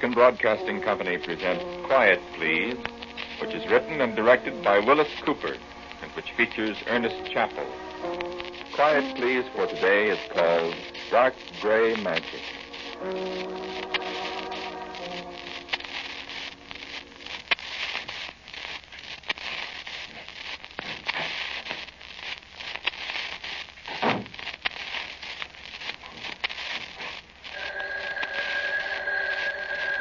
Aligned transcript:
American 0.00 0.14
Broadcasting 0.14 0.80
Company 0.80 1.18
presents 1.18 1.62
Quiet, 1.84 2.20
Please, 2.34 2.78
which 3.38 3.52
is 3.54 3.66
written 3.70 4.00
and 4.00 4.16
directed 4.16 4.64
by 4.64 4.78
Willis 4.78 5.10
Cooper 5.26 5.58
and 6.00 6.10
which 6.12 6.32
features 6.38 6.78
Ernest 6.86 7.30
Chappell. 7.30 7.70
Quiet, 8.72 9.14
Please 9.16 9.44
for 9.54 9.66
today 9.66 10.08
is 10.08 10.18
called 10.32 10.74
Dark 11.10 11.34
Gray 11.60 11.96
Magic. 11.96 12.40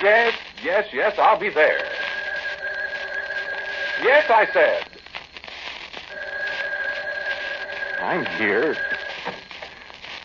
Yes, 0.01 0.33
yes, 0.63 0.87
yes, 0.93 1.19
I'll 1.39 1.45
be 1.45 1.53
there. 1.55 1.77
Yes, 4.03 4.25
I 4.29 4.45
said. 4.51 4.83
I'm 8.01 8.25
here. 8.37 8.75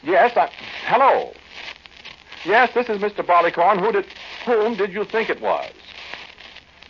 Yes, 0.02 0.32
I. 0.36 0.48
Hello. 0.82 1.32
Yes, 2.44 2.70
this 2.74 2.86
is 2.88 2.98
Mr. 3.00 3.24
Barleycorn. 3.24 3.78
Who 3.78 3.92
did. 3.92 4.04
Whom 4.44 4.76
did 4.76 4.92
you 4.92 5.04
think 5.04 5.30
it 5.30 5.40
was? 5.40 5.72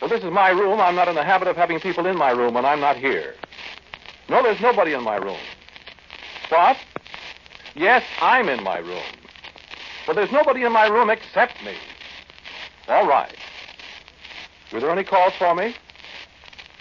Well, 0.00 0.08
this 0.08 0.22
is 0.22 0.32
my 0.32 0.48
room. 0.48 0.80
I'm 0.80 0.96
not 0.96 1.08
in 1.08 1.14
the 1.14 1.22
habit 1.22 1.46
of 1.48 1.56
having 1.56 1.78
people 1.80 2.06
in 2.06 2.16
my 2.16 2.30
room 2.30 2.54
when 2.54 2.64
I'm 2.64 2.80
not 2.80 2.96
here. 2.96 3.34
No, 4.30 4.42
there's 4.42 4.60
nobody 4.60 4.94
in 4.94 5.02
my 5.02 5.16
room. 5.16 5.44
What? 6.48 6.78
Yes, 7.74 8.02
I'm 8.18 8.48
in 8.48 8.62
my 8.62 8.78
room. 8.78 9.04
But 10.06 10.16
there's 10.16 10.32
nobody 10.32 10.64
in 10.64 10.72
my 10.72 10.84
room 10.86 11.10
except 11.10 11.62
me. 11.62 11.76
All 12.88 13.06
right. 13.06 13.38
Were 14.74 14.80
there 14.80 14.90
any 14.90 15.04
calls 15.04 15.32
for 15.38 15.54
me? 15.54 15.72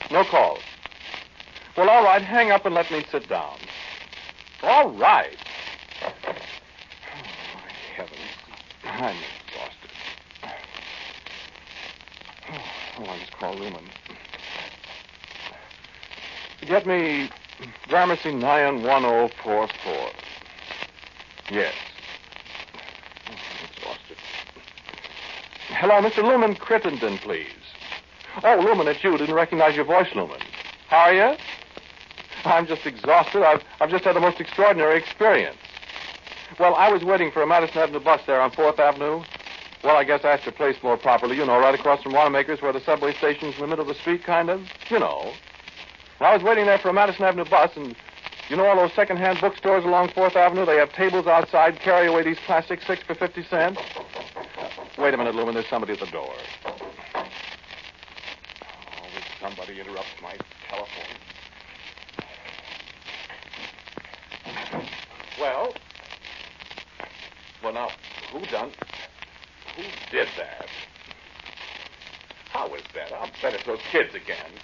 No 0.10 0.26
calls. 0.26 0.64
Well, 1.78 1.92
all 1.92 2.04
right. 2.04 2.24
Hang 2.24 2.50
up 2.50 2.66
and 2.66 2.74
let 2.74 2.90
me 2.90 3.06
sit 3.12 3.30
down. 3.30 3.60
All 4.64 4.90
right. 4.90 5.38
Oh, 6.02 6.12
my 7.54 7.68
heavens. 7.96 8.32
I'm 8.84 9.24
exhausted. 9.24 9.92
Oh, 12.98 13.06
I'll 13.06 13.20
just 13.20 13.32
call 13.32 13.56
Lumen. 13.60 13.92
Get 16.68 16.88
me 16.88 17.28
Gramercy 17.88 18.32
91044. 18.32 20.14
Yes. 21.52 21.76
Oh, 23.30 23.40
I'm 23.52 23.64
exhausted. 23.70 24.18
Hello, 25.70 26.02
Mr. 26.02 26.24
Lumen 26.24 26.56
Crittenden, 26.56 27.20
please. 27.20 27.63
Oh, 28.44 28.60
Lumen, 28.60 28.88
it's 28.88 29.02
you. 29.04 29.18
Didn't 29.18 29.36
recognize 29.36 29.76
your 29.76 29.86
voice, 29.86 30.08
Lumen. 30.14 30.40
How 30.90 30.98
are 30.98 31.14
you? 31.14 31.38
I'm 32.44 32.68
just 32.68 32.86
exhausted. 32.86 33.42
I've, 33.42 33.62
I've 33.80 33.90
just 33.90 34.04
had 34.04 34.18
the 34.18 34.20
most 34.20 34.42
extraordinary 34.42 34.98
experience. 34.98 35.58
Well, 36.60 36.76
I 36.76 36.90
was 36.90 37.04
waiting 37.04 37.32
for 37.32 37.42
a 37.42 37.48
Madison 37.48 37.78
Avenue 37.78 38.02
bus 38.02 38.22
there 38.28 38.42
on 38.42 38.52
4th 38.52 38.80
Avenue. 38.80 39.24
Well, 39.82 39.96
I 39.96 40.04
guess 40.04 40.24
have 40.24 40.44
to 40.44 40.52
place 40.52 40.76
more 40.84 40.98
properly. 40.98 41.38
You 41.38 41.46
know, 41.46 41.58
right 41.58 41.74
across 41.74 42.04
from 42.04 42.14
Wanamaker's 42.14 42.62
where 42.62 42.74
the 42.74 42.82
subway 42.82 43.14
station's 43.14 43.56
in 43.56 43.62
the 43.62 43.68
middle 43.68 43.90
of 43.90 43.96
the 43.96 44.00
street, 44.02 44.24
kind 44.26 44.50
of. 44.50 44.62
You 44.90 45.00
know. 45.00 45.32
Well, 46.20 46.32
I 46.32 46.36
was 46.36 46.44
waiting 46.44 46.66
there 46.66 46.80
for 46.80 46.90
a 46.90 46.94
Madison 46.94 47.24
Avenue 47.24 47.46
bus, 47.50 47.72
and 47.76 47.96
you 48.50 48.58
know 48.58 48.66
all 48.66 48.76
those 48.76 48.94
second-hand 48.94 49.40
bookstores 49.40 49.86
along 49.86 50.10
4th 50.10 50.36
Avenue? 50.36 50.66
They 50.66 50.78
have 50.78 50.92
tables 50.92 51.28
outside, 51.28 51.80
carry 51.80 52.08
away 52.08 52.24
these 52.24 52.40
classics, 52.46 52.86
six 52.86 53.04
for 53.04 53.16
50 53.16 53.44
cents. 53.44 53.80
Wait 54.98 55.14
a 55.14 55.18
minute, 55.18 55.34
Lumen. 55.34 55.54
There's 55.54 55.68
somebody 55.68 55.94
at 55.94 56.00
the 56.00 56.08
door. 56.08 56.34
Somebody 59.44 59.82
interrupts 59.82 60.14
my 60.24 60.38
telephone. 60.70 61.18
Well, 65.38 65.76
well 67.64 67.74
now, 67.74 67.94
who 68.32 68.46
done? 68.48 68.74
Who 69.76 69.84
did 70.12 70.30
that? 70.38 70.70
How 72.50 72.74
is 72.76 72.84
that? 72.96 73.14
I'll 73.14 73.32
bet 73.42 73.54
it's 73.56 73.66
those 73.66 73.80
kids 73.92 74.10
again. 74.16 74.62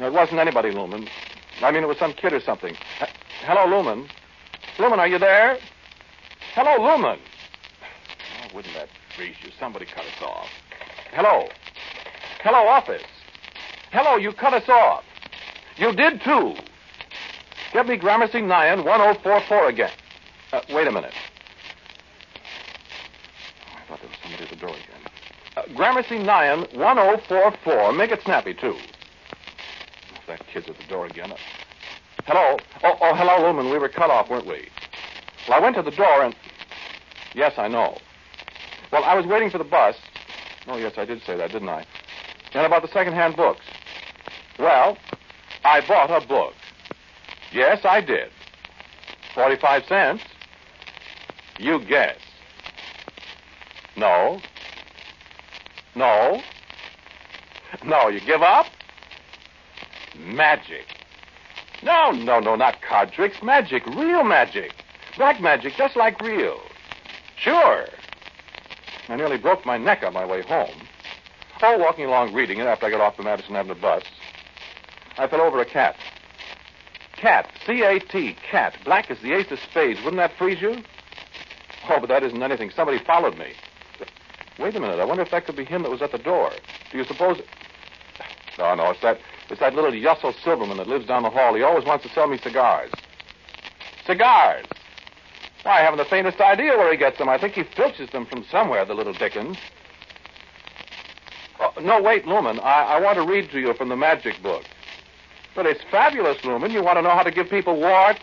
No, 0.00 0.06
it 0.08 0.12
wasn't 0.14 0.40
anybody, 0.40 0.70
Lumen. 0.72 1.10
I 1.62 1.72
mean, 1.72 1.84
it 1.84 1.88
was 1.88 1.98
some 1.98 2.14
kid 2.14 2.32
or 2.34 2.40
something. 2.40 2.76
H- 3.02 3.08
Hello, 3.42 3.66
Lumen. 3.76 4.10
Lumen, 4.78 5.00
are 5.00 5.08
you 5.08 5.18
there? 5.20 5.58
Hello, 6.54 6.82
Lumen. 6.84 7.20
Wouldn't 8.54 8.74
that 8.74 8.88
freeze 9.16 9.34
you? 9.42 9.50
Somebody 9.58 9.84
cut 9.84 10.04
us 10.04 10.22
off. 10.22 10.48
Hello. 11.10 11.48
Hello, 12.42 12.68
office. 12.68 13.02
Hello, 13.90 14.16
you 14.16 14.32
cut 14.32 14.54
us 14.54 14.68
off. 14.68 15.02
You 15.76 15.92
did 15.92 16.20
too. 16.22 16.54
Get 17.72 17.88
me 17.88 17.96
Gramercy 17.96 18.40
9 18.40 18.84
1044 18.84 19.68
again. 19.68 19.90
Uh, 20.52 20.60
wait 20.70 20.86
a 20.86 20.92
minute. 20.92 21.12
Oh, 23.66 23.76
I 23.76 23.88
thought 23.88 24.00
there 24.00 24.08
was 24.08 24.18
somebody 24.22 24.44
at 24.44 24.50
the 24.50 24.56
door 24.56 24.70
again. 24.70 25.00
Uh, 25.56 25.62
Gramercy 25.74 26.18
9 26.18 26.66
1044. 26.74 27.92
Make 27.92 28.12
it 28.12 28.20
snappy, 28.24 28.54
too. 28.54 28.76
That 30.28 30.46
kid's 30.46 30.68
at 30.68 30.78
the 30.78 30.84
door 30.84 31.06
again. 31.06 31.32
Uh, 31.32 31.36
hello? 32.26 32.56
Oh, 32.84 32.96
oh, 33.00 33.14
hello, 33.16 33.48
Lumen. 33.48 33.68
We 33.70 33.78
were 33.78 33.88
cut 33.88 34.10
off, 34.10 34.30
weren't 34.30 34.46
we? 34.46 34.68
Well, 35.48 35.58
I 35.58 35.60
went 35.60 35.74
to 35.74 35.82
the 35.82 35.90
door 35.90 36.22
and. 36.22 36.36
Yes, 37.34 37.54
I 37.58 37.66
know. 37.66 37.98
Well, 38.94 39.02
I 39.02 39.16
was 39.16 39.26
waiting 39.26 39.50
for 39.50 39.58
the 39.58 39.64
bus. 39.64 39.96
Oh, 40.68 40.76
yes, 40.76 40.92
I 40.96 41.04
did 41.04 41.20
say 41.24 41.36
that, 41.36 41.50
didn't 41.50 41.68
I? 41.68 41.84
And 42.52 42.64
about 42.64 42.82
the 42.82 42.88
second-hand 42.92 43.34
books. 43.34 43.64
Well, 44.56 44.96
I 45.64 45.80
bought 45.80 46.10
a 46.10 46.24
book. 46.24 46.54
Yes, 47.50 47.80
I 47.84 48.00
did. 48.00 48.30
45 49.34 49.82
cents. 49.86 50.22
You 51.58 51.84
guess. 51.84 52.18
No. 53.96 54.40
No. 55.96 56.40
No, 57.84 58.06
you 58.06 58.20
give 58.20 58.42
up? 58.42 58.66
Magic. 60.16 60.86
No, 61.82 62.12
no, 62.12 62.38
no, 62.38 62.54
not 62.54 62.80
card 62.80 63.10
tricks. 63.10 63.42
Magic, 63.42 63.84
real 63.86 64.22
magic. 64.22 64.72
Black 65.16 65.40
magic, 65.40 65.72
just 65.76 65.96
like 65.96 66.20
real. 66.20 66.60
Sure. 67.36 67.88
I 69.08 69.16
nearly 69.16 69.38
broke 69.38 69.66
my 69.66 69.78
neck 69.78 70.02
on 70.02 70.12
my 70.12 70.24
way 70.24 70.42
home. 70.42 70.88
Oh, 71.62 71.78
walking 71.78 72.06
along 72.06 72.34
reading 72.34 72.58
it 72.58 72.66
after 72.66 72.86
I 72.86 72.90
got 72.90 73.00
off 73.00 73.16
the 73.16 73.22
Madison 73.22 73.56
Avenue 73.56 73.80
bus, 73.80 74.02
I 75.16 75.26
fell 75.28 75.40
over 75.40 75.60
a 75.60 75.64
cat. 75.64 75.96
Cat, 77.16 77.48
C-A-T, 77.64 78.36
cat. 78.50 78.76
Black 78.84 79.10
as 79.10 79.18
the 79.20 79.32
ace 79.32 79.50
of 79.50 79.58
spades. 79.60 80.00
Wouldn't 80.00 80.16
that 80.16 80.36
freeze 80.36 80.60
you? 80.60 80.82
Oh, 81.88 82.00
but 82.00 82.08
that 82.08 82.22
isn't 82.22 82.42
anything. 82.42 82.70
Somebody 82.70 82.98
followed 82.98 83.38
me. 83.38 83.52
Wait 84.58 84.74
a 84.74 84.80
minute. 84.80 85.00
I 85.00 85.04
wonder 85.04 85.22
if 85.22 85.30
that 85.30 85.46
could 85.46 85.56
be 85.56 85.64
him 85.64 85.82
that 85.82 85.90
was 85.90 86.02
at 86.02 86.12
the 86.12 86.18
door. 86.18 86.50
Do 86.90 86.98
you 86.98 87.04
suppose... 87.04 87.40
No, 88.58 88.74
no, 88.74 88.90
it's 88.90 89.00
that, 89.00 89.18
it's 89.50 89.60
that 89.60 89.74
little 89.74 89.90
Yussel 89.90 90.34
Silverman 90.42 90.76
that 90.76 90.86
lives 90.86 91.06
down 91.06 91.22
the 91.22 91.30
hall. 91.30 91.54
He 91.54 91.62
always 91.62 91.84
wants 91.84 92.04
to 92.04 92.10
sell 92.10 92.28
me 92.28 92.38
cigars. 92.38 92.90
Cigars! 94.06 94.66
I 95.64 95.80
haven't 95.80 95.98
the 95.98 96.04
faintest 96.04 96.40
idea 96.40 96.76
where 96.76 96.90
he 96.90 96.98
gets 96.98 97.18
them. 97.18 97.28
I 97.28 97.38
think 97.38 97.54
he 97.54 97.62
filches 97.62 98.10
them 98.10 98.26
from 98.26 98.44
somewhere, 98.50 98.84
the 98.84 98.94
little 98.94 99.14
Dickens. 99.14 99.56
Oh, 101.58 101.72
no, 101.80 102.02
wait, 102.02 102.26
Lumen. 102.26 102.60
I, 102.60 102.96
I 102.96 103.00
want 103.00 103.16
to 103.16 103.22
read 103.22 103.50
to 103.50 103.60
you 103.60 103.72
from 103.74 103.88
the 103.88 103.96
magic 103.96 104.42
book. 104.42 104.64
But 105.54 105.66
it's 105.66 105.82
fabulous, 105.90 106.44
Lumen. 106.44 106.72
You 106.72 106.82
want 106.82 106.98
to 106.98 107.02
know 107.02 107.10
how 107.10 107.22
to 107.22 107.30
give 107.30 107.48
people 107.48 107.76
warts? 107.76 108.20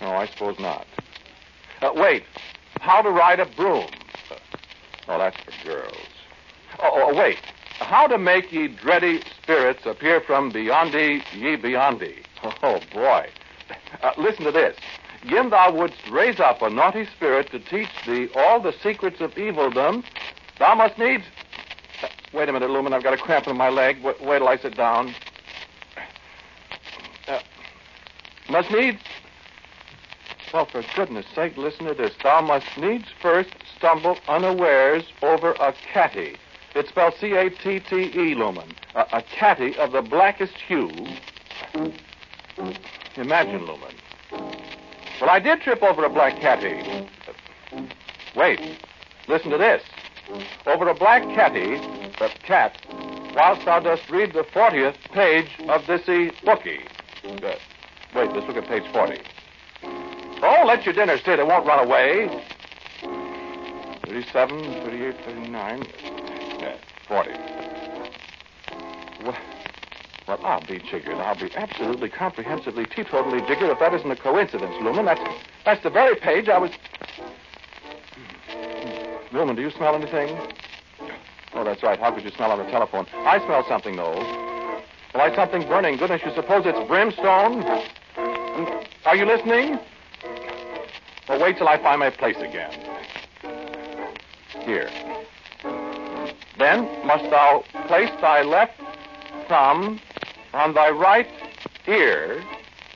No, 0.00 0.08
I 0.08 0.26
suppose 0.26 0.58
not. 0.58 0.86
Uh, 1.80 1.90
wait. 1.94 2.24
How 2.80 3.02
to 3.02 3.10
ride 3.10 3.38
a 3.38 3.46
broom. 3.46 3.86
Uh, 4.30 4.34
oh, 5.08 5.18
that's 5.18 5.36
for 5.36 5.68
girls. 5.68 6.06
Oh, 6.80 7.10
oh, 7.10 7.14
wait. 7.14 7.38
How 7.78 8.06
to 8.06 8.18
make 8.18 8.52
ye 8.52 8.68
dready 8.68 9.22
spirits 9.42 9.86
appear 9.86 10.20
from 10.20 10.50
beyondy 10.52 11.22
ye 11.32 11.56
beyondy. 11.56 12.24
Oh, 12.62 12.80
boy. 12.92 13.28
Uh, 14.02 14.10
listen 14.16 14.44
to 14.44 14.50
this. 14.50 14.76
Gin 15.26 15.50
thou 15.50 15.72
wouldst 15.72 16.08
raise 16.10 16.40
up 16.40 16.62
a 16.62 16.70
naughty 16.70 17.06
spirit 17.16 17.50
to 17.52 17.60
teach 17.60 17.88
thee 18.06 18.28
all 18.34 18.60
the 18.60 18.72
secrets 18.82 19.20
of 19.20 19.32
evilldom, 19.32 20.04
thou 20.58 20.74
must 20.74 20.98
needs. 20.98 21.24
Wait 22.32 22.48
a 22.48 22.52
minute, 22.52 22.70
Lumen. 22.70 22.92
I've 22.92 23.02
got 23.02 23.14
a 23.14 23.18
cramp 23.18 23.46
in 23.46 23.56
my 23.56 23.68
leg. 23.68 24.02
Wait, 24.02 24.18
till 24.18 24.48
I 24.48 24.56
sit 24.56 24.76
down. 24.76 25.14
Uh, 27.28 27.38
must 28.48 28.70
needs. 28.70 28.98
Well, 30.52 30.66
for 30.66 30.82
goodness 30.94 31.26
sake, 31.34 31.56
listen 31.56 31.86
to 31.86 31.94
this. 31.94 32.12
Thou 32.22 32.40
must 32.40 32.66
needs 32.76 33.06
first 33.20 33.50
stumble 33.76 34.18
unawares 34.28 35.04
over 35.22 35.52
a 35.52 35.74
catty. 35.92 36.36
It's 36.74 36.88
spelled 36.88 37.14
C-A-T-T-E, 37.20 38.34
Lumen. 38.34 38.74
A, 38.94 39.06
a 39.12 39.22
catty 39.22 39.76
of 39.76 39.92
the 39.92 40.02
blackest 40.02 40.54
hue. 40.54 40.90
Imagine, 43.16 43.66
Lumen. 43.66 43.94
Well, 45.22 45.30
I 45.30 45.38
did 45.38 45.60
trip 45.60 45.84
over 45.84 46.04
a 46.04 46.10
black 46.10 46.40
catty. 46.40 46.82
Wait. 48.34 48.76
Listen 49.28 49.52
to 49.52 49.56
this. 49.56 49.80
Over 50.66 50.88
a 50.88 50.94
black 50.94 51.22
catty, 51.36 51.76
the 52.18 52.28
cat, 52.42 52.76
whilst 53.32 53.64
thou 53.64 53.78
dost 53.78 54.10
read 54.10 54.32
the 54.32 54.42
40th 54.42 54.96
page 55.12 55.48
of 55.68 55.86
this 55.86 56.02
bookie. 56.44 56.80
Uh, 57.24 57.54
wait, 58.16 58.32
let's 58.32 58.48
look 58.48 58.56
at 58.56 58.66
page 58.66 58.82
40. 58.92 59.20
Oh, 60.42 60.64
let 60.66 60.84
your 60.84 60.92
dinner 60.92 61.16
sit. 61.18 61.38
It 61.38 61.46
won't 61.46 61.66
run 61.66 61.86
away. 61.86 62.44
37, 64.04 64.82
38, 64.82 65.14
39, 65.24 65.86
yeah, 66.58 66.76
40. 67.06 67.61
Well, 70.26 70.38
I'll 70.44 70.64
be 70.64 70.78
jiggered. 70.78 71.16
I'll 71.16 71.38
be 71.38 71.50
absolutely, 71.54 72.08
comprehensively, 72.08 72.86
teetotally 72.86 73.46
jiggered 73.46 73.70
if 73.70 73.78
that 73.80 73.92
isn't 73.94 74.10
a 74.10 74.16
coincidence, 74.16 74.74
Lumen. 74.80 75.04
That's, 75.04 75.20
that's 75.64 75.82
the 75.82 75.90
very 75.90 76.16
page 76.16 76.48
I 76.48 76.58
was... 76.58 76.70
Lumen, 79.32 79.56
do 79.56 79.62
you 79.62 79.70
smell 79.70 79.94
anything? 79.94 80.38
Oh, 81.54 81.64
that's 81.64 81.82
right. 81.82 81.98
How 81.98 82.12
could 82.12 82.24
you 82.24 82.30
smell 82.30 82.52
on 82.52 82.58
the 82.58 82.70
telephone? 82.70 83.06
I 83.14 83.38
smell 83.44 83.64
something, 83.66 83.96
though. 83.96 84.20
I 85.14 85.34
something 85.34 85.62
burning. 85.68 85.98
Goodness, 85.98 86.22
you 86.24 86.32
suppose 86.34 86.64
it's 86.66 86.88
brimstone? 86.88 87.62
Hmm? 87.62 88.84
Are 89.06 89.16
you 89.16 89.26
listening? 89.26 89.78
Well, 91.28 91.40
wait 91.40 91.58
till 91.58 91.68
I 91.68 91.78
find 91.78 92.00
my 92.00 92.10
place 92.10 92.36
again. 92.38 92.72
Here. 94.64 94.90
Then 96.58 97.06
must 97.06 97.28
thou 97.30 97.64
place 97.86 98.10
thy 98.20 98.42
left 98.42 98.80
thumb 99.48 100.00
on 100.52 100.74
thy 100.74 100.90
right 100.90 101.28
ear, 101.86 102.44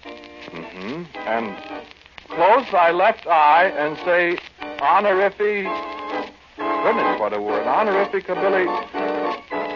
mm-hmm, 0.04 1.04
and 1.26 1.56
close 2.28 2.66
thy 2.70 2.90
left 2.90 3.26
eye 3.26 3.72
and 3.76 3.96
say, 3.98 4.38
honorific. 4.80 5.66
Goodness, 6.56 7.20
what 7.20 7.32
a 7.32 7.40
word. 7.40 7.66
Honorificability. 7.66 8.66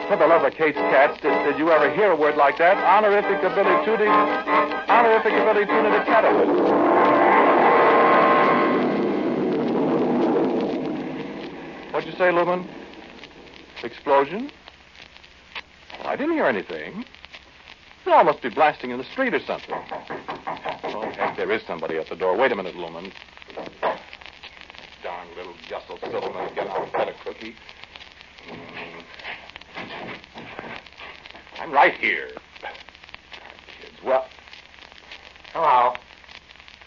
For 0.09 0.17
the 0.17 0.27
love 0.27 0.45
of 0.45 0.55
Kate's 0.55 0.77
cats, 0.77 1.21
did, 1.23 1.33
did 1.45 1.59
you 1.59 1.71
ever 1.71 1.91
hear 1.93 2.11
a 2.11 2.17
word 2.17 2.37
like 2.37 2.59
that? 2.59 2.77
Honorificability 2.77 3.85
to 3.85 3.97
the. 3.97 4.11
Honorificability 4.91 5.67
to 5.67 5.91
the 5.91 6.05
catawit. 6.05 6.49
What'd 11.93 12.11
you 12.11 12.19
say, 12.19 12.31
Lumen? 12.33 12.69
Explosion? 13.83 14.51
Well, 15.99 16.09
I 16.09 16.17
didn't 16.17 16.35
hear 16.35 16.47
anything. 16.47 17.05
It 18.07 18.11
all 18.13 18.25
must 18.25 18.43
be 18.43 18.49
blasting 18.49 18.91
in 18.91 18.99
the 18.99 19.05
street 19.05 19.35
or 19.35 19.41
something. 19.41 19.75
Oh, 19.75 21.11
heck, 21.15 21.37
there 21.37 21.51
is 21.53 21.63
somebody 21.67 21.97
at 21.99 22.09
the 22.09 22.17
door. 22.17 22.37
Wait 22.37 22.51
a 22.53 22.57
minute, 22.57 22.75
Lumen. 22.75 23.13
Darn 25.03 25.29
little 25.37 25.55
Yussel 25.69 25.99
Silverman 26.11 26.55
get 26.55 26.67
out 26.67 26.87
of 26.87 26.93
bed 26.93 27.09
a 27.09 27.15
cookie. 27.25 27.55
Mm. 28.49 29.05
I'm 31.61 31.73
right 31.73 31.95
here. 31.95 32.31
Darn 32.63 32.75
kids. 33.81 34.03
Well, 34.05 34.27
Hello. 35.53 35.95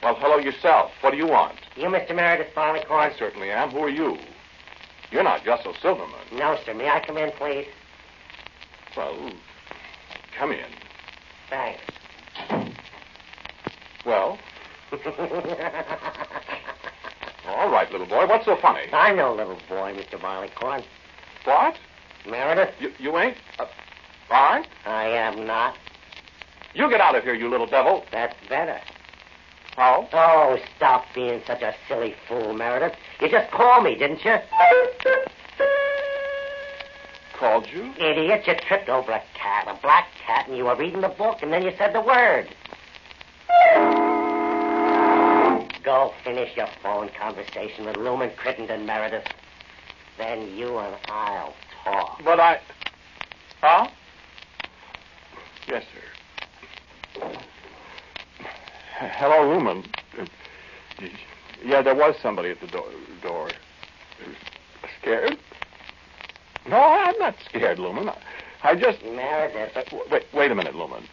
well, 0.01 0.15
hello 0.15 0.37
yourself. 0.37 0.91
What 1.01 1.11
do 1.11 1.17
you 1.17 1.27
want? 1.27 1.57
You 1.75 1.85
Mr. 1.89 2.15
Meredith 2.15 2.53
Barleycorn? 2.55 2.99
I 2.99 3.13
certainly 3.17 3.51
am. 3.51 3.71
Who 3.71 3.79
are 3.79 3.89
you? 3.89 4.17
You're 5.11 5.23
not 5.23 5.43
Yussel 5.43 5.79
Silverman. 5.81 6.15
No, 6.31 6.57
sir. 6.65 6.73
May 6.73 6.89
I 6.89 6.99
come 7.05 7.17
in, 7.17 7.31
please? 7.31 7.67
Well, 8.97 9.31
come 10.37 10.51
in. 10.51 10.65
Thanks. 11.53 11.81
Well, 14.07 14.39
all 17.47 17.69
right, 17.69 17.91
little 17.91 18.07
boy. 18.07 18.25
What's 18.25 18.45
so 18.45 18.55
funny? 18.59 18.91
I 18.91 19.13
know, 19.13 19.35
little 19.35 19.59
boy, 19.69 19.93
Mr. 19.93 20.19
Barleycorn. 20.19 20.83
What? 21.43 21.75
Meredith? 22.27 22.73
You, 22.79 22.91
you 22.97 23.15
ain't? 23.19 23.37
Uh, 23.59 23.67
aren't? 24.31 24.65
I 24.87 25.05
am 25.09 25.45
not. 25.45 25.75
You 26.73 26.89
get 26.89 27.01
out 27.01 27.15
of 27.15 27.23
here, 27.23 27.35
you 27.35 27.47
little 27.49 27.67
devil. 27.67 28.03
That's 28.11 28.35
better. 28.49 28.79
How? 29.75 30.09
Oh, 30.11 30.57
stop 30.75 31.05
being 31.13 31.43
such 31.45 31.61
a 31.61 31.75
silly 31.87 32.15
fool, 32.27 32.55
Meredith. 32.55 32.93
You 33.21 33.29
just 33.29 33.51
called 33.51 33.83
me, 33.83 33.95
didn't 33.95 34.25
you? 34.25 34.37
Called 37.43 37.67
you? 37.73 37.91
Idiot, 37.99 38.47
you 38.47 38.53
tripped 38.69 38.87
over 38.87 39.11
a 39.11 39.21
cat, 39.33 39.67
a 39.67 39.77
black 39.81 40.07
cat, 40.25 40.47
and 40.47 40.55
you 40.55 40.63
were 40.63 40.77
reading 40.77 41.01
the 41.01 41.09
book, 41.09 41.39
and 41.41 41.51
then 41.51 41.61
you 41.63 41.73
said 41.77 41.93
the 41.93 41.99
word. 41.99 42.47
Go 45.83 46.13
finish 46.23 46.55
your 46.55 46.69
phone 46.81 47.09
conversation 47.19 47.83
with 47.85 47.97
Lumen 47.97 48.31
Crittenden, 48.37 48.85
Meredith. 48.85 49.25
Then 50.17 50.55
you 50.55 50.77
and 50.77 50.95
I'll 51.09 51.53
talk. 51.83 52.23
But 52.23 52.39
I. 52.39 52.61
Huh? 53.59 53.89
Yes, 55.67 55.83
sir. 57.13 57.29
Hello, 58.99 59.53
Lumen. 59.53 59.83
Uh, 60.17 60.25
Yeah, 61.61 61.81
there 61.81 61.93
was 61.93 62.15
somebody 62.21 62.51
at 62.51 62.61
the 62.61 62.67
door. 62.67 62.87
door. 63.21 63.49
Scared? 65.01 65.37
No, 66.67 66.77
I'm 66.77 67.17
not 67.19 67.35
scared, 67.49 67.79
Lumen. 67.79 68.09
I- 68.63 68.75
just. 68.75 69.03
Meredith, 69.03 69.75
Uh, 69.75 69.97
wait, 70.09 70.25
wait 70.33 70.51
a 70.51 70.55
minute, 70.55 70.75
Lumen. 70.75 71.03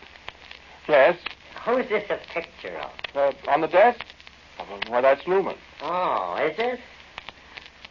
Yes, 0.89 1.17
who's 1.65 1.89
this 1.89 2.09
a 2.11 2.19
picture 2.33 2.77
of? 2.79 3.17
uh, 3.17 3.51
on 3.51 3.61
the 3.61 3.67
desk. 3.69 4.05
Why, 4.89 5.01
that's 5.01 5.27
Lumen. 5.27 5.57
Oh, 5.83 6.37
is 6.37 6.59
it? 6.59 6.81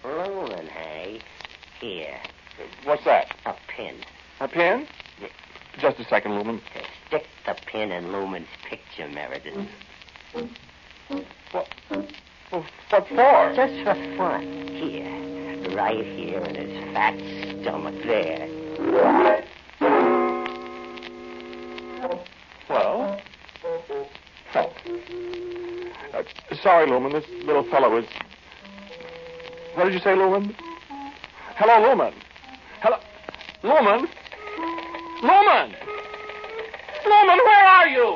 Lumen, 0.03 0.67
hey? 0.67 1.19
Here, 1.81 2.17
What's 2.83 3.03
that? 3.05 3.33
a 3.45 3.53
pin. 3.67 3.95
A 4.39 4.47
pin? 4.47 4.85
Yeah. 5.21 5.27
Just 5.79 5.99
a 5.99 6.05
second, 6.05 6.35
Lumen. 6.35 6.61
Stick 7.07 7.25
the 7.45 7.55
pin 7.65 7.91
in 7.91 8.11
Lumen's 8.11 8.47
picture, 8.69 9.07
Meredith. 9.09 9.67
What, 11.51 11.67
well, 11.89 12.05
what 12.89 13.07
for? 13.07 13.53
Just 13.55 13.73
for 13.83 13.95
fun. 14.17 14.67
Here. 14.75 15.75
Right 15.75 16.05
here 16.05 16.43
in 16.45 16.55
his 16.55 16.93
fat 16.93 17.15
stomach. 17.61 17.95
There. 18.03 18.47
Well? 22.69 23.21
Oh. 24.55 24.73
Uh, 26.13 26.23
sorry, 26.61 26.89
Lumen. 26.89 27.13
This 27.13 27.25
little 27.45 27.63
fellow 27.63 27.97
is. 27.97 28.05
What 29.75 29.85
did 29.85 29.93
you 29.93 29.99
say, 29.99 30.15
Lumen? 30.15 30.55
Hello, 31.55 31.89
Lumen. 31.89 32.13
Hello. 32.81 32.97
Lumen? 33.63 34.07
Lumen! 35.21 35.75
Lumen, 37.05 37.39
where 37.45 37.65
are 37.67 37.87
you? 37.89 38.15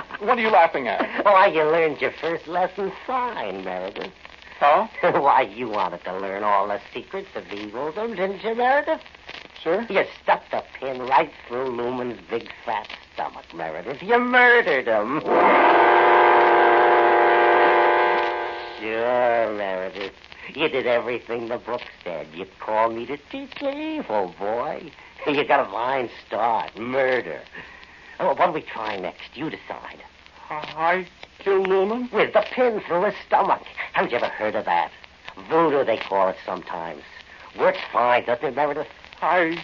what 0.20 0.38
are 0.38 0.40
you 0.40 0.50
laughing 0.50 0.88
at? 0.88 1.24
Why, 1.24 1.46
you 1.46 1.62
learned 1.64 2.00
your 2.00 2.12
first 2.20 2.46
lesson 2.46 2.92
fine, 3.06 3.64
Meredith. 3.64 4.12
Huh? 4.58 4.88
Why, 5.20 5.42
you 5.42 5.68
wanted 5.68 6.02
to 6.04 6.18
learn 6.18 6.42
all 6.42 6.68
the 6.68 6.80
secrets 6.92 7.28
of 7.34 7.44
evilism, 7.50 8.16
didn't 8.16 8.42
you, 8.42 8.54
Meredith? 8.54 9.00
Sure. 9.62 9.86
You 9.90 10.04
stuck 10.22 10.42
the 10.50 10.62
pin 10.78 11.02
right 11.02 11.32
through 11.48 11.68
Lumen's 11.70 12.20
big 12.30 12.48
fat 12.64 12.88
stomach, 13.12 13.44
Meredith. 13.54 14.02
You 14.02 14.18
murdered 14.18 14.86
him. 14.86 15.20
Sure, 18.80 19.56
Meredith. 19.56 20.12
You 20.54 20.68
did 20.68 20.86
everything 20.86 21.48
the 21.48 21.58
book 21.58 21.82
said. 22.04 22.28
You 22.32 22.46
called 22.60 22.94
me 22.94 23.06
to 23.06 23.16
teach 23.30 23.60
you 23.60 23.68
oh, 23.68 23.98
evil, 23.98 24.34
boy. 24.38 24.90
You 25.26 25.44
got 25.44 25.66
a 25.66 25.70
fine 25.70 26.08
start. 26.26 26.78
Murder. 26.78 27.42
Oh, 28.18 28.34
what 28.34 28.46
do 28.46 28.52
we 28.52 28.62
try 28.62 28.96
next? 28.98 29.36
You 29.36 29.50
decide. 29.50 30.00
I 30.48 31.06
killed 31.38 31.68
Lumen? 31.68 32.08
With 32.12 32.32
the 32.32 32.44
pin 32.52 32.80
through 32.86 33.04
his 33.04 33.14
stomach. 33.26 33.62
Haven't 33.92 34.10
you 34.12 34.18
ever 34.18 34.28
heard 34.28 34.54
of 34.54 34.64
that? 34.64 34.90
Voodoo, 35.48 35.84
they 35.84 35.98
call 35.98 36.28
it 36.28 36.36
sometimes. 36.44 37.02
Works 37.58 37.78
fine, 37.92 38.24
doesn't 38.24 38.44
it, 38.44 38.56
Meredith? 38.56 38.86
I 39.20 39.62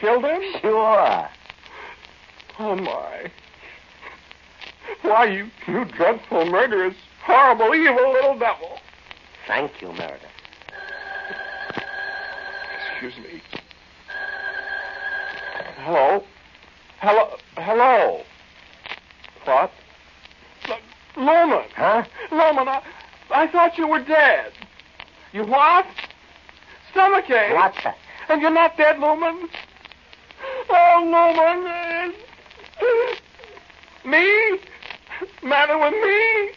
killed 0.00 0.24
him? 0.24 0.42
Sure. 0.60 1.28
Oh, 2.58 2.76
my. 2.76 3.30
Why, 5.02 5.24
you, 5.26 5.50
you 5.66 5.84
dreadful, 5.84 6.46
murderous, 6.46 6.94
horrible, 7.24 7.74
evil 7.74 8.12
little 8.12 8.38
devil. 8.38 8.78
Thank 9.46 9.82
you, 9.82 9.92
Meredith. 9.92 10.20
Excuse 12.92 13.16
me. 13.18 13.42
Hello? 15.78 16.24
Hello? 17.02 17.36
Hello? 17.56 18.24
What? 19.44 19.72
L- 20.68 20.78
Lumen. 21.16 21.64
Huh? 21.74 22.04
Lumen, 22.30 22.68
I, 22.68 22.80
I 23.28 23.48
thought 23.48 23.76
you 23.76 23.88
were 23.88 24.04
dead. 24.04 24.52
You 25.32 25.44
what? 25.44 25.84
Stomachache. 26.92 27.54
What 27.54 27.74
the? 27.82 27.90
And 28.32 28.40
you're 28.40 28.52
not 28.52 28.76
dead, 28.76 29.00
Lumen? 29.00 29.48
Oh, 30.70 31.00
Lumen. 31.02 32.14
uh, 32.80 34.08
Me? 34.08 34.60
Matter 35.42 35.78
with 35.78 35.94
me? 35.94 36.50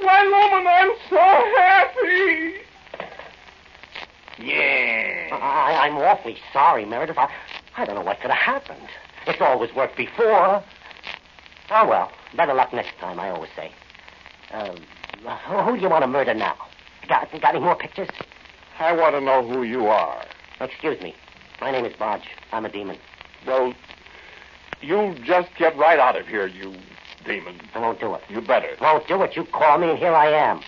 Why, 0.00 0.24
Lumen, 0.24 0.66
I'm 0.66 0.90
so 1.08 1.16
happy. 1.56 2.52
Yeah. 4.38 5.38
I, 5.40 5.86
I'm 5.86 5.96
awfully 5.98 6.36
sorry, 6.52 6.84
Meredith. 6.84 7.16
I, 7.16 7.28
I 7.78 7.84
don't 7.84 7.94
know 7.94 8.02
what 8.02 8.20
could 8.20 8.32
have 8.32 8.62
happened. 8.62 8.88
It's 9.28 9.40
always 9.40 9.72
worked 9.72 9.96
before. 9.96 10.64
Oh, 11.70 11.88
well. 11.88 12.10
Better 12.36 12.52
luck 12.52 12.72
next 12.72 12.98
time, 12.98 13.20
I 13.20 13.30
always 13.30 13.50
say. 13.54 13.70
Um, 14.52 14.78
who, 15.46 15.58
who 15.58 15.76
do 15.76 15.82
you 15.82 15.88
want 15.88 16.02
to 16.02 16.08
murder 16.08 16.34
now? 16.34 16.56
Got, 17.08 17.30
got 17.40 17.54
any 17.54 17.60
more 17.60 17.76
pictures? 17.76 18.08
I 18.80 18.92
want 18.92 19.14
to 19.14 19.20
know 19.20 19.46
who 19.46 19.62
you 19.62 19.86
are. 19.86 20.24
Excuse 20.60 21.00
me. 21.00 21.14
My 21.60 21.70
name 21.70 21.84
is 21.84 21.94
Bodge. 21.94 22.24
I'm 22.50 22.64
a 22.64 22.68
demon. 22.68 22.98
Well, 23.46 23.72
you 24.80 25.14
just 25.22 25.48
get 25.56 25.76
right 25.76 26.00
out 26.00 26.18
of 26.18 26.26
here, 26.26 26.48
you 26.48 26.74
demon. 27.24 27.60
I 27.76 27.78
won't 27.78 28.00
do 28.00 28.12
it. 28.14 28.22
You 28.28 28.40
better. 28.40 28.70
Won't 28.80 29.06
do 29.06 29.22
it. 29.22 29.36
You 29.36 29.44
call 29.44 29.78
me, 29.78 29.90
and 29.90 29.98
here 29.98 30.14
I 30.14 30.30
am. 30.30 30.62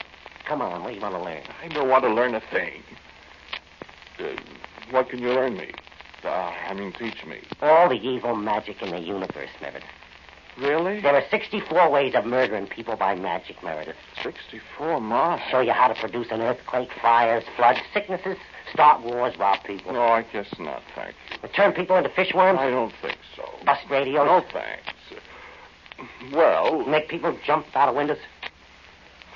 Come 0.45 0.63
on, 0.63 0.83
what 0.83 0.91
do 0.91 0.95
you 0.95 1.01
want 1.01 1.17
to 1.17 1.23
learn? 1.23 1.43
I 1.61 1.67
don't 1.69 1.89
want 1.89 2.05
to 2.05 2.15
learn 2.15 2.37
a 2.37 2.41
thing. 2.41 2.85
Uh, 4.21 4.37
what 4.93 5.09
can 5.09 5.19
you 5.19 5.33
learn 5.33 5.57
me? 5.57 5.73
Uh, 6.25 6.29
I 6.69 6.75
mean, 6.75 6.93
teach 6.93 7.25
me. 7.27 7.41
All 7.63 7.89
the 7.89 7.97
evil 7.97 8.37
magic 8.37 8.83
in 8.83 8.91
the 8.91 9.01
universe, 9.01 9.51
Meredith. 9.61 9.85
Really? 10.59 11.01
There 11.01 11.15
are 11.15 11.25
64 11.31 11.91
ways 11.91 12.15
of 12.15 12.27
murdering 12.27 12.67
people 12.67 12.97
by 12.97 13.15
magic, 13.15 13.63
Meredith. 13.63 13.97
64 14.23 15.01
miles. 15.01 15.41
Show 15.51 15.61
you 15.61 15.73
how 15.73 15.89
to 15.89 15.95
produce 15.95 16.31
an 16.31 16.43
earthquake, 16.43 16.91
fires, 17.01 17.45
floods, 17.57 17.81
sicknesses, 17.95 18.37
start 18.73 19.03
wars, 19.03 19.39
rob 19.39 19.63
people. 19.65 19.93
No, 19.93 20.03
I 20.03 20.23
guess 20.23 20.53
not, 20.59 20.83
thank 20.95 21.15
you. 21.43 21.49
Turn 21.49 21.73
people 21.73 21.97
into 21.97 22.11
fish 22.11 22.33
fishworms, 22.33 22.59
I 22.59 22.71
don't 22.71 22.93
think 23.01 23.17
so. 23.37 23.49
bust 23.65 23.87
radios, 23.91 24.27
No, 24.27 24.45
thanks. 24.53 24.93
Well, 26.33 26.85
make 26.87 27.09
people 27.09 27.37
jump 27.45 27.67
out 27.75 27.89
of 27.89 27.95
windows. 27.95 28.19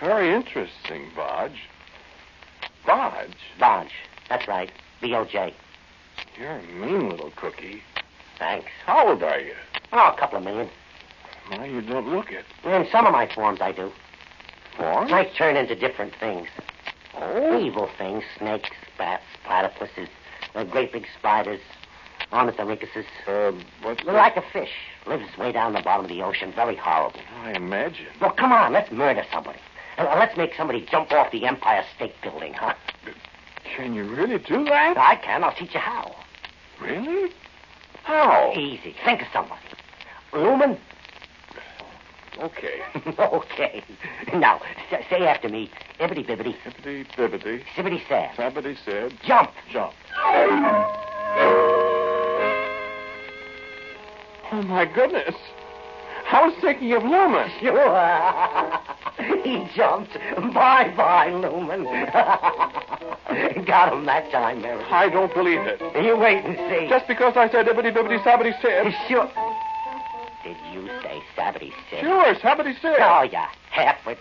very 0.01 0.35
interesting, 0.35 1.11
Bodge. 1.17 1.59
Bodge? 2.87 3.35
Bodge. 3.59 3.91
That's 4.29 4.47
right. 4.49 4.71
B-O-J. 5.01 5.55
You're 6.39 6.51
a 6.51 6.63
mean 6.63 7.11
little 7.11 7.31
cookie. 7.37 7.83
Thanks. 8.39 8.69
How 8.87 9.09
old 9.09 9.23
are 9.23 9.39
you? 9.39 9.55
Oh, 9.93 10.13
a 10.13 10.19
couple 10.19 10.39
of 10.39 10.45
million. 10.45 10.69
Well, 11.51 11.67
you 11.67 11.81
don't 11.81 12.09
look 12.09 12.31
it. 12.31 12.45
In 12.65 12.87
some 12.91 13.07
of 13.07 13.13
my 13.13 13.33
forms, 13.33 13.61
I 13.61 13.73
do. 13.73 13.93
Form? 14.77 15.13
I 15.13 15.25
turn 15.37 15.57
into 15.57 15.77
different 15.77 16.15
things. 16.19 16.49
Oh? 17.17 17.61
Evil 17.61 17.89
things. 17.97 18.25
Snakes, 18.39 18.71
bats, 18.99 19.23
platypuses, 19.47 20.09
uh, 20.55 20.65
great 20.65 20.93
big 20.93 21.07
spiders, 21.17 21.61
ornithorhynchuses. 22.33 23.05
Uh, 23.29 23.53
that? 23.85 24.05
Like 24.07 24.37
a 24.37 24.43
fish. 24.53 24.73
Lives 25.07 25.39
way 25.39 25.53
down 25.53 25.75
the 25.75 25.83
bottom 25.83 26.07
of 26.07 26.11
the 26.11 26.23
ocean. 26.23 26.53
Very 26.53 26.77
horrible. 26.77 27.21
I 27.43 27.53
imagine. 27.53 28.07
Well, 28.21 28.33
come 28.33 28.53
on. 28.53 28.73
Let's 28.73 28.91
murder 28.91 29.25
somebody. 29.33 29.61
Uh, 29.99 30.17
let's 30.19 30.37
make 30.37 30.55
somebody 30.57 30.85
jump 30.91 31.13
off 31.13 31.31
the 31.31 31.47
Empire 31.47 31.85
State 31.95 32.15
Building, 32.23 32.55
huh? 32.55 32.75
Can 33.77 33.95
you 33.95 34.05
really 34.05 34.39
do 34.39 34.65
that? 34.65 34.97
I 34.97 35.17
can. 35.17 35.45
I'll 35.45 35.55
teach 35.55 35.75
you 35.75 35.81
how. 35.81 36.15
Really? 36.81 37.31
How? 38.03 38.53
Easy. 38.55 38.95
Think 39.05 39.23
of 39.23 39.29
somebody. 39.33 39.61
Lumen? 40.33 40.79
Okay. 42.39 42.81
okay. 43.19 43.85
Now, 44.35 44.61
s- 44.91 45.05
say 45.09 45.27
after 45.27 45.49
me, 45.49 45.71
ibbity 46.01 46.27
bibbity, 46.27 46.55
Hippity 46.65 47.05
bibbity. 47.17 47.63
sibbity 47.77 48.01
sad. 48.09 48.35
Somebody 48.37 48.77
said 48.85 49.13
Jump. 49.25 49.51
jump. 49.71 49.93
Oh, 54.53 54.63
my 54.63 54.85
goodness. 54.85 55.35
I 56.31 56.47
was 56.47 56.55
thinking 56.61 56.93
of 56.93 57.03
Lumen. 57.05 57.51
Sure. 57.61 58.81
He 59.45 59.69
jumped. 59.77 60.15
Bye 60.55 60.93
bye, 60.97 61.31
Lumen. 61.31 61.85
Got 63.67 63.93
him 63.93 64.07
that 64.07 64.31
time, 64.31 64.63
Mary. 64.63 64.83
I 64.85 65.09
don't 65.09 65.33
believe 65.35 65.61
it. 65.61 65.81
You 66.05 66.17
wait 66.17 66.45
and 66.45 66.57
see. 66.57 66.89
Just 66.89 67.07
because 67.07 67.37
I 67.37 67.51
said 67.51 67.67
ibbity 67.67 67.95
bibbity 67.95 68.23
sabbity 68.23 68.61
said. 68.61 68.95
Sure. 69.09 69.31
Did 70.45 70.57
you 70.73 70.87
say 71.03 71.23
Sabbity 71.37 71.73
Sid? 71.89 72.01
Sure, 72.01 72.35
sabbity 72.35 72.79
said. 72.83 72.97
Oh, 73.01 73.23
you 73.23 73.39
halfwit. 73.73 74.19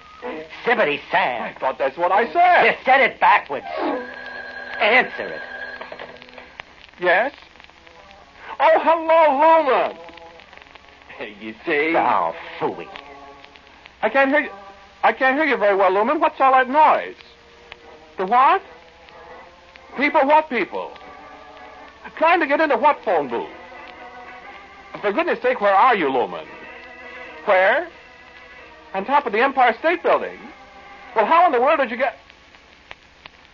Sibbity 0.66 1.00
I 1.00 1.12
Sam. 1.12 1.44
I 1.44 1.60
thought 1.60 1.78
that's 1.78 1.98
what 1.98 2.14
I 2.14 2.32
said. 2.32 2.66
You 2.66 2.78
said 2.86 3.02
it 3.02 3.20
backwards. 3.20 3.66
Answer 4.80 5.28
it. 5.28 5.42
Yes? 7.00 7.34
Oh, 8.58 8.80
hello, 8.82 9.66
Lumen. 9.68 9.98
You 11.42 11.54
see? 11.66 11.94
Oh, 11.98 12.34
phooey. 12.60 12.88
I 14.02 14.10
can't 14.10 14.30
hear 14.30 14.42
you. 14.42 14.50
I 15.04 15.12
can't 15.12 15.36
hear 15.36 15.46
you 15.46 15.58
very 15.58 15.76
well, 15.76 15.94
Lumen. 15.94 16.20
What's 16.20 16.40
all 16.40 16.54
that 16.54 16.70
noise? 16.70 17.18
The 18.18 18.26
what? 18.26 18.62
People, 19.98 20.26
what 20.26 20.50
people? 20.50 20.92
Trying 22.18 22.40
to 22.40 22.48
get 22.48 22.62
into 22.62 22.78
what 22.78 23.04
phone 23.04 23.28
booth? 23.28 23.50
For 25.02 25.12
goodness 25.12 25.42
sake, 25.42 25.60
where 25.60 25.74
are 25.74 25.96
you, 25.96 26.08
Lumen? 26.10 26.46
Where? 27.46 27.90
On 28.94 29.04
top 29.04 29.26
of 29.26 29.34
the 29.34 29.42
Empire 29.42 29.76
State 29.80 30.04
Building? 30.04 30.38
Well, 31.16 31.26
how 31.26 31.46
in 31.48 31.52
the 31.52 31.60
world 31.60 31.80
did 31.80 31.92
you 31.92 31.98
get. 31.98 32.16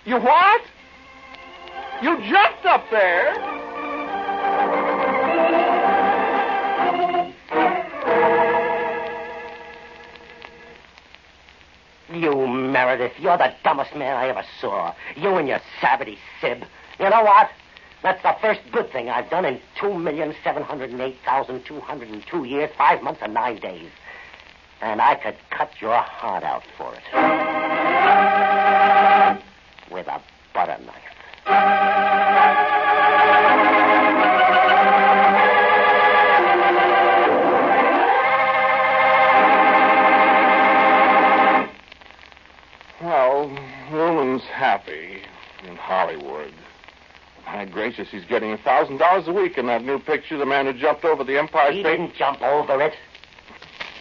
You 0.05 0.17
what? 0.17 0.61
You 2.01 2.17
jumped 2.29 2.65
up 2.65 2.85
there? 2.91 3.68
Meredith, 12.11 13.13
you're 13.19 13.37
the 13.37 13.53
dumbest 13.63 13.95
man 13.95 14.15
I 14.15 14.29
ever 14.29 14.43
saw. 14.59 14.95
You 15.15 15.35
and 15.35 15.47
your 15.47 15.61
savity 15.81 16.17
sib. 16.41 16.63
You 16.99 17.09
know 17.09 17.23
what? 17.23 17.49
That's 18.01 18.23
the 18.23 18.35
first 18.41 18.61
good 18.71 18.91
thing 18.91 19.09
I've 19.09 19.29
done 19.29 19.45
in 19.45 19.59
2,708,202 19.79 22.49
years, 22.49 22.71
five 22.77 23.03
months, 23.03 23.21
and 23.21 23.33
nine 23.33 23.57
days. 23.57 23.91
And 24.81 25.01
I 25.01 25.15
could 25.15 25.35
cut 25.49 25.71
your 25.81 25.97
heart 25.97 26.43
out 26.43 26.63
for 26.77 26.93
it. 26.93 27.01
With 29.91 30.07
a 30.07 30.21
butter 30.53 30.77
knife. 30.85 31.98
Happy 44.59 45.21
in 45.65 45.75
Hollywood. 45.77 46.53
My 47.45 47.63
gracious, 47.63 48.09
he's 48.09 48.25
getting 48.25 48.51
a 48.51 48.57
thousand 48.57 48.97
dollars 48.97 49.25
a 49.27 49.31
week 49.31 49.57
in 49.57 49.67
that 49.67 49.83
new 49.85 49.99
picture, 49.99 50.37
The 50.37 50.45
Man 50.45 50.65
Who 50.65 50.73
Jumped 50.73 51.05
Over 51.05 51.23
the 51.23 51.39
Empire 51.39 51.71
He 51.71 51.79
State. 51.79 51.97
didn't 51.97 52.13
jump 52.15 52.41
over 52.41 52.81
it. 52.81 52.93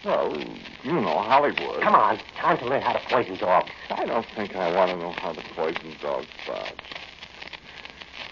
Well, 0.04 0.36
you 0.82 0.92
know 0.92 1.18
Hollywood. 1.18 1.80
Come 1.80 1.94
on, 1.94 2.18
time 2.36 2.58
to 2.58 2.66
learn 2.66 2.82
how 2.82 2.94
to 2.94 3.00
poison 3.08 3.36
dogs. 3.36 3.70
I 3.90 4.04
don't 4.04 4.26
think 4.34 4.56
I 4.56 4.74
want 4.76 4.90
to 4.90 4.96
know 4.96 5.12
how 5.12 5.32
to 5.32 5.40
poison 5.54 5.94
dogs, 6.02 6.26
Bob. 6.46 6.66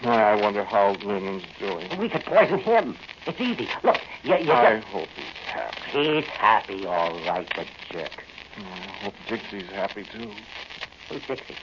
I 0.03 0.35
wonder 0.35 0.63
how 0.65 0.95
Lumen's 1.01 1.43
doing. 1.59 1.89
We 1.97 2.09
could 2.09 2.25
poison 2.25 2.59
him. 2.59 2.95
It's 3.25 3.39
easy. 3.39 3.69
Look, 3.83 3.97
you, 4.23 4.35
you 4.35 4.51
I 4.51 4.75
just... 4.75 4.87
hope 4.87 5.07
he's 5.15 5.25
happy. 5.45 5.81
He's 5.91 6.25
happy, 6.25 6.85
all 6.85 7.19
right, 7.25 7.49
the 7.55 7.65
jerk. 7.89 8.23
Mm, 8.57 8.65
I 8.65 8.91
hope 9.03 9.13
Dixie's 9.27 9.69
happy, 9.69 10.03
too. 10.03 10.31
Who's 11.09 11.21
Dixie? 11.25 11.55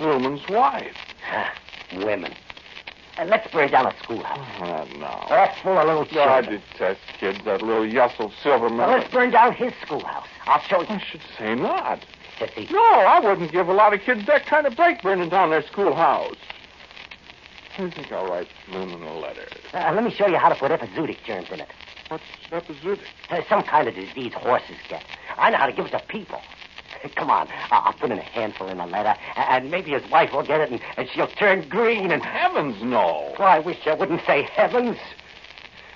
Lumen's 0.00 0.48
wife. 0.48 0.96
Ah, 1.30 1.52
women. 1.96 2.32
Uh, 3.18 3.24
let's 3.26 3.50
burn 3.52 3.70
down 3.70 3.86
a 3.86 3.94
schoolhouse. 4.02 4.46
Oh, 4.60 4.98
no. 4.98 5.06
All 5.06 5.48
full 5.62 5.78
of 5.78 5.86
little 5.86 6.06
Oh, 6.18 6.28
I 6.28 6.40
children. 6.42 6.62
detest 6.72 7.00
kids, 7.18 7.38
that 7.44 7.60
little 7.62 7.84
Yussel 7.84 8.32
Silverman. 8.42 8.88
Let's 8.88 9.12
burn 9.12 9.30
down 9.30 9.52
his 9.54 9.72
schoolhouse. 9.82 10.26
I'll 10.46 10.60
show 10.62 10.80
you. 10.80 10.86
I 10.88 10.98
should 10.98 11.20
say 11.38 11.54
not. 11.54 12.00
Sissy. 12.38 12.70
No, 12.70 12.78
I 12.82 13.20
wouldn't 13.20 13.52
give 13.52 13.68
a 13.68 13.72
lot 13.74 13.92
of 13.92 14.00
kids 14.00 14.26
that 14.26 14.46
kind 14.46 14.66
of 14.66 14.74
break 14.74 15.02
burning 15.02 15.28
down 15.28 15.50
their 15.50 15.62
schoolhouse. 15.62 16.36
I 17.78 17.90
think 17.90 18.10
I'll 18.12 18.26
write 18.28 18.48
Lumen 18.70 19.02
a 19.02 19.18
letter. 19.18 19.46
Uh, 19.74 19.92
let 19.94 20.04
me 20.04 20.10
show 20.10 20.26
you 20.26 20.36
how 20.36 20.48
to 20.48 20.54
put 20.54 20.70
epizootic 20.70 21.18
germs 21.24 21.48
in 21.50 21.60
it. 21.60 21.68
What's 22.08 22.24
epizootic? 22.50 23.00
Uh, 23.30 23.40
some 23.48 23.62
kind 23.62 23.88
of 23.88 23.94
disease 23.94 24.32
horses 24.34 24.76
get. 24.88 25.02
I 25.36 25.50
know 25.50 25.56
how 25.58 25.66
to 25.66 25.72
give 25.72 25.86
it 25.86 25.90
to 25.90 26.00
people. 26.08 26.40
Come 27.16 27.30
on, 27.30 27.48
I'll 27.70 27.92
put 27.94 28.10
in 28.10 28.18
a 28.18 28.22
handful 28.22 28.68
in 28.68 28.78
the 28.78 28.86
letter, 28.86 29.14
and 29.36 29.70
maybe 29.70 29.90
his 29.92 30.08
wife 30.10 30.32
will 30.32 30.42
get 30.42 30.60
it, 30.60 30.70
and, 30.70 30.80
and 30.96 31.08
she'll 31.08 31.28
turn 31.28 31.68
green. 31.68 32.10
And 32.10 32.22
Heavens, 32.22 32.82
no. 32.82 33.34
well, 33.38 33.48
I 33.48 33.58
wish 33.58 33.78
I 33.86 33.94
wouldn't 33.94 34.24
say 34.26 34.42
heavens. 34.42 34.98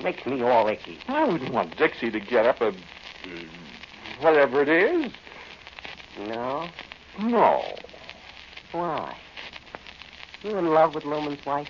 Makes 0.02 0.24
me 0.26 0.42
all 0.42 0.66
icky. 0.68 0.98
I 1.08 1.24
wouldn't 1.24 1.52
want 1.52 1.76
Dixie 1.76 2.10
to 2.10 2.20
get 2.20 2.46
up 2.46 2.60
a. 2.60 2.68
uh, 2.68 2.72
whatever 4.20 4.62
it 4.62 4.68
is. 4.68 5.12
No, 6.18 6.68
No. 7.20 7.64
why? 8.72 9.16
You 10.42 10.56
in 10.58 10.72
love 10.72 10.94
with 10.94 11.04
Lumen's 11.04 11.44
wife? 11.44 11.68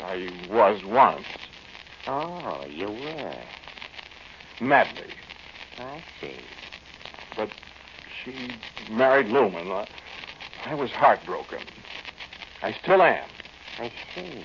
I 0.00 0.28
was 0.50 0.82
once. 0.84 1.26
Oh, 2.06 2.64
you 2.68 2.88
were. 2.88 3.34
Madly. 4.60 5.12
I 5.78 6.02
see. 6.20 6.36
But 7.38 7.48
she 8.24 8.32
married 8.90 9.28
Lumen. 9.28 9.70
I, 9.70 9.86
I 10.66 10.74
was 10.74 10.90
heartbroken. 10.90 11.60
I 12.62 12.74
still 12.82 13.00
am. 13.00 13.28
I 13.78 13.92
see. 14.12 14.42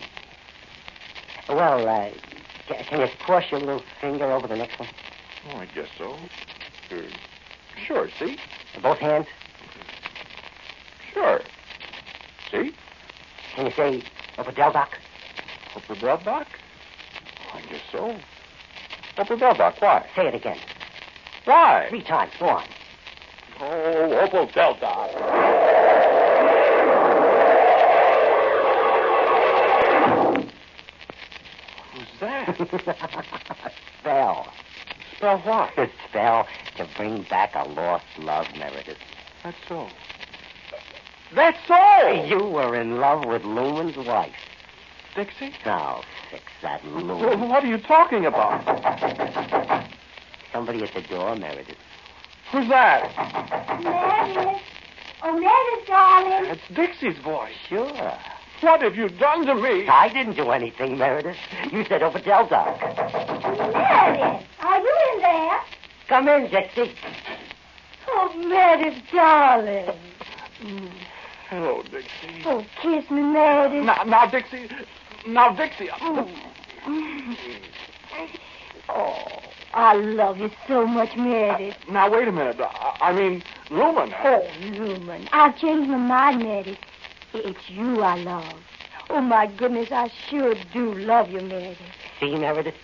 Well, 1.49 1.89
uh, 1.89 2.09
ca- 2.67 2.83
can 2.87 2.99
you 2.99 3.07
push 3.25 3.45
your 3.51 3.61
little 3.61 3.83
finger 3.99 4.31
over 4.31 4.47
the 4.47 4.55
next 4.55 4.79
one? 4.79 4.87
Oh, 5.49 5.57
I 5.57 5.65
guess 5.65 5.87
so. 5.97 6.15
Uh, 6.91 6.97
sure, 7.87 8.09
see? 8.19 8.37
Both 8.83 8.99
hands? 8.99 9.25
Sure. 11.15 11.41
See? 12.51 12.71
Can 13.55 13.65
you 13.65 13.73
say 13.75 14.03
Opodeldoc? 14.37 14.87
Upper 15.75 15.95
Doc? 15.95 16.47
I 17.55 17.61
guess 17.71 17.81
so. 17.91 18.15
Upper 19.17 19.35
Doc, 19.35 19.81
why? 19.81 20.05
Say 20.15 20.27
it 20.27 20.35
again. 20.35 20.59
Why? 21.45 21.87
Three 21.89 22.03
times. 22.03 22.31
Go 22.39 22.49
on. 22.49 22.63
Oh, 23.65 24.19
Opal 24.19 24.47
Delta. 24.47 26.13
Who's 31.93 32.07
that? 32.19 32.57
Spell. 34.01 34.47
Spell 35.15 35.37
what? 35.39 35.77
A 35.77 35.89
spell 36.09 36.47
to 36.77 36.87
bring 36.97 37.23
back 37.23 37.53
a 37.55 37.67
lost 37.69 38.05
love, 38.19 38.47
Meredith. 38.57 38.97
That's 39.43 39.57
so. 39.67 39.87
That's 41.33 41.57
all. 41.69 42.25
You 42.25 42.39
were 42.45 42.75
in 42.75 42.97
love 42.99 43.25
with 43.25 43.43
Lumen's 43.43 43.95
wife. 43.97 44.33
Dixie? 45.15 45.53
Now, 45.65 46.01
fix 46.31 46.43
that 46.61 46.83
Well, 46.85 47.03
Lumen. 47.03 47.49
what 47.49 47.63
are 47.63 47.67
you 47.67 47.77
talking 47.77 48.25
about? 48.25 48.63
Somebody 50.51 50.83
at 50.83 50.93
the 50.93 51.01
door, 51.01 51.35
Meredith. 51.35 51.77
Who's 52.53 52.69
that? 52.69 53.09
Meredith. 53.83 54.61
Oh, 55.23 55.39
Meredith, 55.39 55.87
darling. 55.87 56.51
It's 56.51 56.61
Dixie's 56.75 57.17
voice. 57.23 57.51
Sure. 57.67 58.13
What 58.61 58.83
have 58.83 58.95
you 58.95 59.09
done 59.09 59.47
to 59.47 59.55
me? 59.55 59.87
I 59.87 60.07
didn't 60.13 60.35
do 60.35 60.51
anything, 60.51 60.99
Meredith. 60.99 61.35
You 61.71 61.83
said 61.85 62.03
over 62.03 62.19
Opodeldoc. 62.19 62.79
Meredith, 63.73 64.47
are 64.59 64.79
you 64.79 64.97
in 65.13 65.21
there? 65.21 65.61
Come 66.07 66.27
in, 66.27 66.51
Dixie. 66.51 66.93
Oh, 68.07 68.31
Meredith, 68.47 69.01
darling. 69.11 69.89
Hello, 71.49 71.81
Dixie. 71.81 72.43
Oh, 72.45 72.63
kiss 72.83 73.09
me, 73.09 73.23
Meredith. 73.23 73.83
Now, 73.83 74.03
now, 74.03 74.27
Dixie. 74.27 74.69
Now, 75.25 75.55
Dixie. 75.55 75.87
Mm. 75.87 77.35
Oh, 78.89 79.42
I 79.73 79.93
love 79.95 80.37
you 80.37 80.51
so 80.67 80.85
much, 80.85 81.15
Meredith. 81.15 81.75
Uh, 81.87 81.91
now, 81.91 82.11
wait 82.11 82.27
a 82.27 82.31
minute. 82.31 82.57
I, 82.59 82.97
I 83.01 83.13
mean, 83.13 83.43
Lumen. 83.71 84.13
Oh, 84.23 84.47
Lumen, 84.61 85.27
I've 85.31 85.57
changed 85.57 85.89
my 85.89 85.97
mind, 85.97 86.43
Meredith. 86.43 86.77
It's 87.33 87.69
you 87.69 88.01
I 88.01 88.15
love. 88.17 88.55
Oh, 89.09 89.21
my 89.21 89.47
goodness, 89.47 89.91
I 89.91 90.11
sure 90.29 90.55
do 90.73 90.93
love 90.93 91.29
you, 91.31 91.41
Meredith. 91.41 91.77
See, 92.19 92.35
Meredith? 92.37 92.75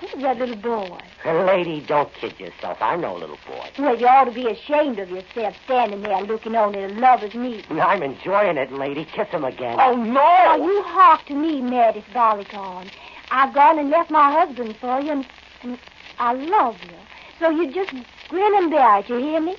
Who's 0.00 0.22
that 0.22 0.38
little 0.38 0.56
boy? 0.56 0.98
Lady, 1.24 1.84
don't 1.86 2.12
kid 2.14 2.38
yourself. 2.40 2.78
I 2.80 2.96
know, 2.96 3.16
a 3.16 3.18
little 3.18 3.38
boy. 3.46 3.70
Well, 3.78 3.96
you 3.98 4.06
ought 4.06 4.24
to 4.24 4.32
be 4.32 4.48
ashamed 4.48 4.98
of 4.98 5.10
yourself 5.10 5.54
standing 5.64 6.00
there 6.02 6.22
looking 6.22 6.56
on 6.56 6.74
at 6.74 6.90
a 6.90 6.94
lover's 6.94 7.34
meet. 7.34 7.70
I'm 7.70 8.02
enjoying 8.02 8.56
it, 8.56 8.72
lady. 8.72 9.04
Kiss 9.04 9.28
him 9.28 9.44
again. 9.44 9.78
Oh, 9.80 9.94
Now, 9.94 10.56
no! 10.56 10.66
you 10.66 10.82
hark 10.82 11.26
to 11.26 11.34
me, 11.34 11.60
Meredith 11.60 12.06
Barleycorn. 12.14 12.90
I've 13.30 13.54
gone 13.54 13.78
and 13.78 13.90
left 13.90 14.10
my 14.10 14.32
husband 14.32 14.76
for 14.80 15.00
you, 15.00 15.10
and, 15.12 15.26
and 15.62 15.78
I 16.18 16.32
love 16.34 16.76
you. 16.84 16.96
So 17.38 17.50
you 17.50 17.72
just 17.72 17.90
grin 18.28 18.54
and 18.56 18.70
bear 18.70 18.98
it, 18.98 19.08
you 19.08 19.16
hear 19.18 19.40
me? 19.40 19.56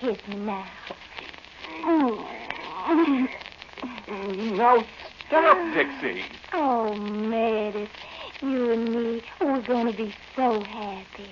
Kiss 0.00 0.18
me 0.28 0.36
now. 0.36 0.66
Mm. 1.84 3.28
Now, 4.56 4.84
stop, 5.26 5.74
Dixie. 5.74 6.24
Oh, 6.52 6.94
Meredith, 6.94 7.88
you 8.42 8.72
and 8.72 8.94
me, 8.94 9.22
we're 9.40 9.62
going 9.62 9.86
to 9.86 9.96
be 9.96 10.14
so 10.34 10.60
happy. 10.60 11.30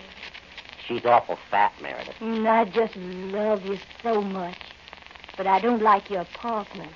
She's 0.86 1.04
awful 1.04 1.38
fat, 1.50 1.72
Meredith. 1.82 2.14
And 2.20 2.48
I 2.48 2.64
just 2.64 2.96
love 2.96 3.64
you 3.66 3.78
so 4.02 4.22
much. 4.22 4.56
But 5.36 5.46
I 5.46 5.60
don't 5.60 5.82
like 5.82 6.08
your 6.10 6.22
apartment. 6.22 6.92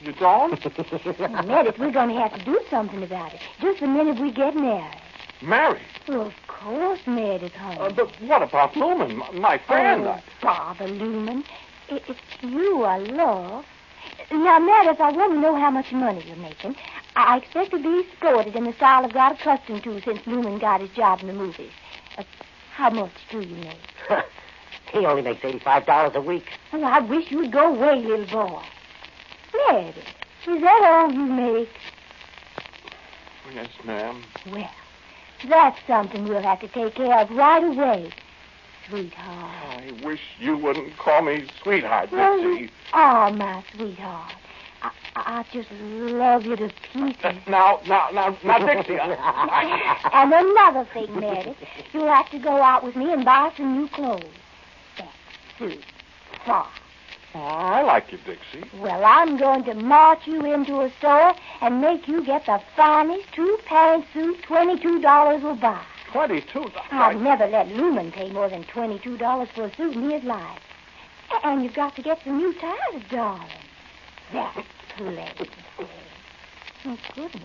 You 0.00 0.12
don't? 0.12 0.52
Meredith, 1.46 1.78
we're 1.78 1.90
going 1.90 2.08
to 2.08 2.20
have 2.20 2.34
to 2.38 2.44
do 2.44 2.60
something 2.70 3.02
about 3.02 3.34
it. 3.34 3.40
Just 3.60 3.80
the 3.80 3.86
minute 3.86 4.20
we 4.20 4.30
get 4.30 4.54
married. 4.54 5.01
Married. 5.42 5.82
Well, 6.06 6.26
of 6.26 6.34
course, 6.46 7.00
Meredith, 7.06 7.52
honey. 7.54 7.80
Uh, 7.80 7.90
but 7.90 8.08
what 8.20 8.42
about 8.42 8.76
Lumen, 8.76 9.16
my, 9.16 9.30
my 9.32 9.58
friend? 9.58 10.04
Oh, 10.06 10.22
bother, 10.40 10.86
Lumen. 10.86 11.44
It, 11.88 12.04
it's 12.08 12.20
you 12.42 12.84
I 12.84 12.98
love. 12.98 13.64
Now, 14.30 14.58
Meredith, 14.58 15.00
I 15.00 15.10
want 15.10 15.32
to 15.32 15.40
know 15.40 15.56
how 15.56 15.70
much 15.70 15.92
money 15.92 16.22
you're 16.26 16.36
making. 16.36 16.76
I 17.16 17.38
expect 17.38 17.72
to 17.72 17.78
be 17.78 18.08
escorted 18.08 18.54
in 18.54 18.64
the 18.64 18.72
style 18.72 19.04
I've 19.04 19.12
got 19.12 19.32
accustomed 19.32 19.82
to 19.84 20.00
since 20.02 20.26
Lumen 20.26 20.58
got 20.58 20.80
his 20.80 20.90
job 20.90 21.20
in 21.20 21.26
the 21.26 21.32
movies. 21.32 21.72
Uh, 22.16 22.22
how 22.72 22.90
much 22.90 23.12
do 23.30 23.40
you 23.40 23.56
make? 23.56 23.76
he 24.92 25.04
only 25.04 25.22
makes 25.22 25.42
$85 25.42 26.14
a 26.14 26.20
week. 26.20 26.46
Oh, 26.72 26.82
I 26.82 27.00
wish 27.00 27.30
you'd 27.30 27.52
go 27.52 27.74
away, 27.74 28.02
little 28.02 28.26
boy. 28.26 28.62
Meredith, 29.54 29.96
is 30.46 30.60
that 30.60 30.84
all 30.84 31.12
you 31.12 31.26
make? 31.26 31.68
Yes, 33.54 33.68
ma'am. 33.84 34.22
Well, 34.50 34.70
that's 35.48 35.78
something 35.86 36.24
we'll 36.24 36.42
have 36.42 36.60
to 36.60 36.68
take 36.68 36.94
care 36.94 37.18
of 37.18 37.30
right 37.30 37.64
away. 37.64 38.10
sweetheart. 38.88 39.50
I 39.68 39.92
wish 40.04 40.20
you 40.38 40.56
wouldn't 40.56 40.96
call 40.96 41.22
me 41.22 41.46
sweetheart, 41.62 42.10
Well, 42.12 42.38
you 42.38 42.68
my 42.92 43.64
sweetheart. 43.74 44.34
I, 44.82 44.90
I 45.14 45.44
just 45.52 45.70
love 45.70 46.44
you 46.44 46.56
to 46.56 46.72
pieces. 46.92 47.16
Uh, 47.22 47.32
now, 47.48 47.80
now, 47.86 48.08
now, 48.12 48.36
now, 48.44 48.58
Dixie. 48.58 48.98
Uh, 48.98 49.14
and 50.12 50.32
another 50.32 50.88
thing, 50.92 51.20
Meredith. 51.20 51.56
You'll 51.92 52.08
have 52.08 52.30
to 52.30 52.38
go 52.38 52.60
out 52.60 52.82
with 52.82 52.96
me 52.96 53.12
and 53.12 53.24
buy 53.24 53.52
some 53.56 53.78
new 53.78 53.88
clothes. 53.88 54.24
That 54.98 55.12
suit. 55.58 55.84
Far. 56.44 56.68
Oh, 57.34 57.38
I 57.38 57.82
like 57.82 58.12
you, 58.12 58.18
Dixie. 58.26 58.68
Well, 58.78 59.04
I'm 59.04 59.38
going 59.38 59.64
to 59.64 59.74
march 59.74 60.26
you 60.26 60.44
into 60.52 60.80
a 60.82 60.90
store 60.98 61.34
and 61.62 61.80
make 61.80 62.06
you 62.06 62.22
get 62.24 62.44
the 62.46 62.60
finest 62.76 63.24
two-pant 63.34 64.04
suit 64.12 64.36
$22 64.48 65.42
will 65.42 65.56
buy. 65.56 65.82
Twenty-two. 66.12 66.60
dollars. 66.60 66.74
I've 66.90 67.20
never 67.22 67.46
let 67.46 67.68
Lumen 67.68 68.12
pay 68.12 68.30
more 68.30 68.50
than 68.50 68.64
$22 68.64 69.48
for 69.54 69.64
a 69.64 69.74
suit 69.76 69.94
in 69.96 70.10
his 70.10 70.22
life. 70.24 70.60
And 71.42 71.62
you've 71.62 71.72
got 71.74 71.96
to 71.96 72.02
get 72.02 72.18
some 72.22 72.36
new 72.36 72.52
ties, 72.60 73.02
darling. 73.10 73.48
That's 74.32 74.66
plenty. 74.96 75.50
Oh, 76.84 76.98
goodness. 77.14 77.44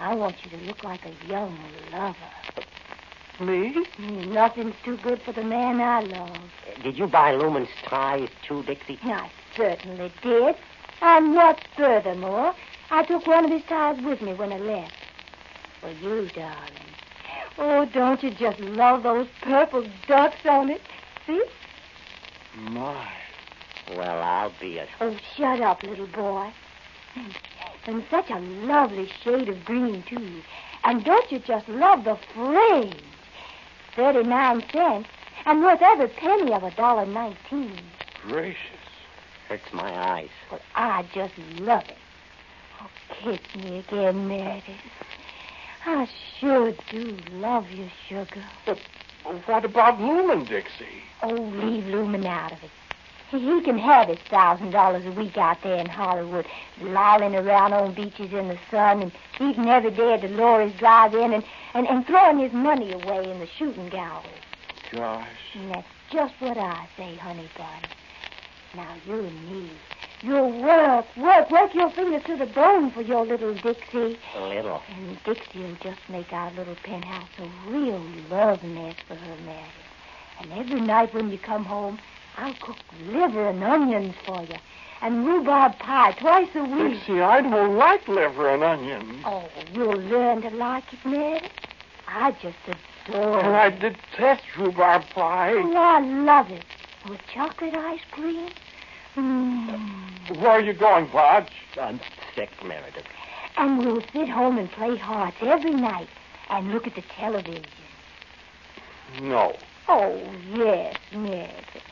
I 0.00 0.12
want 0.16 0.34
you 0.44 0.50
to 0.58 0.64
look 0.66 0.82
like 0.82 1.00
a 1.06 1.28
young 1.28 1.56
lover. 1.92 2.16
Me? 3.38 3.84
Nothing's 3.98 4.74
too 4.82 4.96
good 4.98 5.20
for 5.20 5.32
the 5.32 5.44
man 5.44 5.80
I 5.80 6.00
love. 6.00 6.38
Did 6.82 6.96
you 6.96 7.06
buy 7.06 7.32
Lumen's 7.32 7.68
ties 7.84 8.30
too, 8.46 8.62
Dixie? 8.62 8.98
I 9.02 9.30
certainly 9.54 10.10
did. 10.22 10.56
And 11.02 11.34
what 11.34 11.60
furthermore, 11.76 12.54
I 12.90 13.02
took 13.02 13.26
one 13.26 13.44
of 13.44 13.50
his 13.50 13.62
ties 13.64 14.00
with 14.02 14.22
me 14.22 14.32
when 14.32 14.52
I 14.52 14.58
left. 14.58 14.94
For 15.80 15.90
you, 15.90 16.28
darling. 16.28 16.72
Oh, 17.58 17.84
don't 17.84 18.22
you 18.22 18.30
just 18.30 18.58
love 18.60 19.02
those 19.02 19.28
purple 19.42 19.86
ducks 20.06 20.46
on 20.46 20.70
it? 20.70 20.80
See? 21.26 21.44
My. 22.56 23.06
Well, 23.90 24.22
I'll 24.22 24.52
be 24.58 24.78
a. 24.78 24.86
Oh, 25.00 25.16
shut 25.36 25.60
up, 25.60 25.82
little 25.82 26.06
boy. 26.06 26.50
And 27.86 28.02
such 28.10 28.30
a 28.30 28.38
lovely 28.38 29.10
shade 29.22 29.48
of 29.48 29.64
green, 29.64 30.02
too. 30.04 30.42
And 30.84 31.04
don't 31.04 31.30
you 31.30 31.38
just 31.38 31.68
love 31.68 32.04
the 32.04 32.16
frame? 32.34 32.94
39 33.96 34.62
cents, 34.70 35.08
and 35.46 35.62
worth 35.62 35.80
every 35.82 36.08
penny 36.08 36.52
of 36.52 36.62
a 36.62 36.70
dollar 36.72 37.06
19. 37.06 37.80
Gracious. 38.22 38.58
Hurts 39.48 39.72
my 39.72 39.90
eyes. 39.90 40.28
Well, 40.50 40.60
I 40.74 41.04
just 41.14 41.32
love 41.58 41.84
it. 41.88 41.96
Oh, 42.80 42.90
kiss 43.08 43.40
me 43.64 43.78
again, 43.78 44.28
Meredith. 44.28 44.76
I 45.86 46.08
sure 46.38 46.72
do 46.90 47.16
love 47.32 47.70
you, 47.70 47.88
sugar. 48.08 48.44
But 48.66 48.78
what 49.46 49.64
about 49.64 50.00
Lumen, 50.00 50.44
Dixie? 50.44 51.02
Oh, 51.22 51.32
leave 51.32 51.86
Lumen 51.86 52.26
out 52.26 52.52
of 52.52 52.62
it. 52.62 52.70
He 53.30 53.40
he 53.40 53.60
can 53.62 53.78
have 53.78 54.08
his 54.08 54.18
thousand 54.30 54.70
dollars 54.70 55.04
a 55.04 55.10
week 55.10 55.36
out 55.36 55.60
there 55.62 55.78
in 55.78 55.88
Hollywood, 55.88 56.46
lolling 56.80 57.34
around 57.34 57.72
on 57.72 57.92
beaches 57.92 58.32
in 58.32 58.48
the 58.48 58.58
sun 58.70 59.02
and 59.02 59.12
eating 59.40 59.68
every 59.68 59.90
day 59.90 60.14
at 60.14 60.20
Dolores 60.20 60.72
Drive-In 60.78 61.32
and, 61.32 61.44
and, 61.74 61.88
and 61.88 62.06
throwing 62.06 62.38
his 62.38 62.52
money 62.52 62.92
away 62.92 63.28
in 63.28 63.40
the 63.40 63.48
shooting 63.58 63.88
gallery. 63.88 64.28
Gosh. 64.92 65.26
And 65.54 65.72
that's 65.72 65.88
just 66.10 66.34
what 66.38 66.56
I 66.56 66.88
say, 66.96 67.16
honey 67.16 67.48
bun. 67.58 67.66
Now, 68.76 68.94
you 69.06 69.20
and 69.20 69.50
me, 69.50 69.70
you'll 70.22 70.62
work, 70.62 71.06
work, 71.16 71.50
work 71.50 71.74
your 71.74 71.90
fingers 71.90 72.22
to 72.26 72.36
the 72.36 72.46
bone 72.46 72.90
for 72.92 73.00
your 73.00 73.26
little 73.26 73.54
Dixie. 73.54 74.18
A 74.36 74.46
little. 74.46 74.82
And 74.96 75.18
Dixie 75.24 75.60
will 75.60 75.76
just 75.82 76.00
make 76.08 76.32
our 76.32 76.52
little 76.52 76.76
penthouse 76.76 77.28
a 77.38 77.70
real 77.70 78.00
love 78.30 78.62
nest 78.62 78.98
for 79.08 79.16
her, 79.16 79.36
Meredith. 79.44 79.72
And 80.40 80.52
every 80.52 80.80
night 80.80 81.12
when 81.14 81.30
you 81.30 81.38
come 81.38 81.64
home, 81.64 81.98
I'll 82.36 82.54
cook 82.60 82.76
liver 83.06 83.48
and 83.48 83.62
onions 83.64 84.14
for 84.24 84.42
you. 84.42 84.56
And 85.02 85.26
rhubarb 85.26 85.78
pie 85.78 86.12
twice 86.12 86.48
a 86.54 86.64
week. 86.64 87.00
See, 87.06 87.20
I 87.20 87.42
don't 87.42 87.76
like 87.76 88.06
liver 88.08 88.48
and 88.48 88.62
onions. 88.62 89.22
Oh, 89.24 89.48
you'll 89.72 90.00
learn 90.00 90.42
to 90.42 90.50
like 90.50 90.84
it, 90.92 90.98
Meredith. 91.04 91.50
I 92.08 92.32
just 92.32 92.56
adore 93.08 93.40
And 93.40 93.48
it. 93.48 93.54
I 93.54 93.90
detest 93.90 94.42
rhubarb 94.58 95.02
pie. 95.14 95.52
Oh, 95.54 95.74
I 95.76 96.00
love 96.00 96.50
it. 96.50 96.64
With 97.08 97.20
chocolate 97.32 97.74
ice 97.74 98.00
cream. 98.10 98.48
Mm. 99.16 100.40
Where 100.40 100.50
are 100.50 100.60
you 100.60 100.72
going, 100.72 101.06
Bodge? 101.08 101.50
I'm 101.80 102.00
sick, 102.34 102.50
Meredith. 102.64 103.04
And 103.56 103.78
we'll 103.78 104.02
sit 104.12 104.28
home 104.28 104.58
and 104.58 104.70
play 104.70 104.96
hearts 104.96 105.36
every 105.40 105.72
night 105.72 106.08
and 106.50 106.72
look 106.72 106.86
at 106.86 106.94
the 106.94 107.02
television. 107.16 107.64
No. 109.22 109.56
Oh, 109.88 110.20
yes, 110.54 110.96
Meredith. 111.12 111.82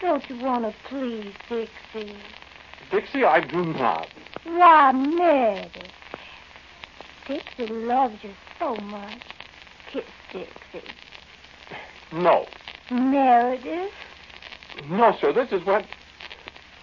Don't 0.00 0.28
you 0.28 0.38
want 0.38 0.64
to 0.64 0.74
please 0.88 1.32
Dixie? 1.48 2.16
Dixie, 2.90 3.24
I 3.24 3.40
do 3.40 3.64
not. 3.64 4.08
Why, 4.44 4.92
Meredith. 4.92 5.90
Dixie 7.26 7.66
loves 7.66 8.22
you 8.22 8.30
so 8.58 8.76
much. 8.76 9.22
Kiss 9.90 10.04
Dixie. 10.32 10.88
No. 12.12 12.46
Meredith? 12.90 13.90
No, 14.88 15.16
sir. 15.20 15.32
This 15.32 15.50
is 15.50 15.66
what. 15.66 15.84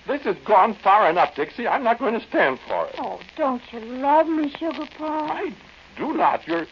This 0.05 0.23
has 0.23 0.35
gone 0.45 0.75
far 0.83 1.09
enough, 1.09 1.33
Dixie. 1.35 1.65
I'm 1.65 1.83
not 1.83 1.97
going 1.97 2.19
to 2.19 2.27
stand 2.27 2.59
for 2.67 2.87
it. 2.87 2.95
Oh, 2.97 3.21
don't 3.37 3.61
you 3.71 3.79
love 3.79 4.27
me, 4.27 4.49
Sugar 4.49 4.85
Pie? 4.97 5.07
I 5.07 5.55
do 5.97 6.13
not. 6.13 6.45
You're 6.45 6.67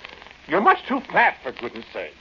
you're 0.48 0.60
much 0.60 0.86
too 0.88 1.00
fat, 1.12 1.38
for 1.42 1.54
goodness 1.54 1.86
sake. 1.94 2.14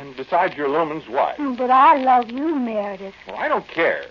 And 0.00 0.16
besides, 0.16 0.54
you're 0.56 0.68
Lumen's 0.68 1.08
wife. 1.08 1.36
Mm, 1.38 1.56
But 1.56 1.70
I 1.70 1.96
love 2.02 2.28
you, 2.28 2.54
Meredith. 2.58 3.14
Well, 3.26 3.36
I 3.36 3.48
don't 3.48 3.66
care. 3.68 4.06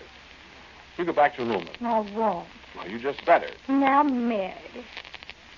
You 0.98 1.06
go 1.06 1.14
back 1.14 1.36
to 1.36 1.42
Lumen. 1.44 1.68
I 1.82 2.00
won't. 2.00 2.48
Well, 2.76 2.88
you 2.88 3.00
just 3.00 3.24
better. 3.26 3.50
Now, 3.68 4.04
Meredith. 4.04 4.86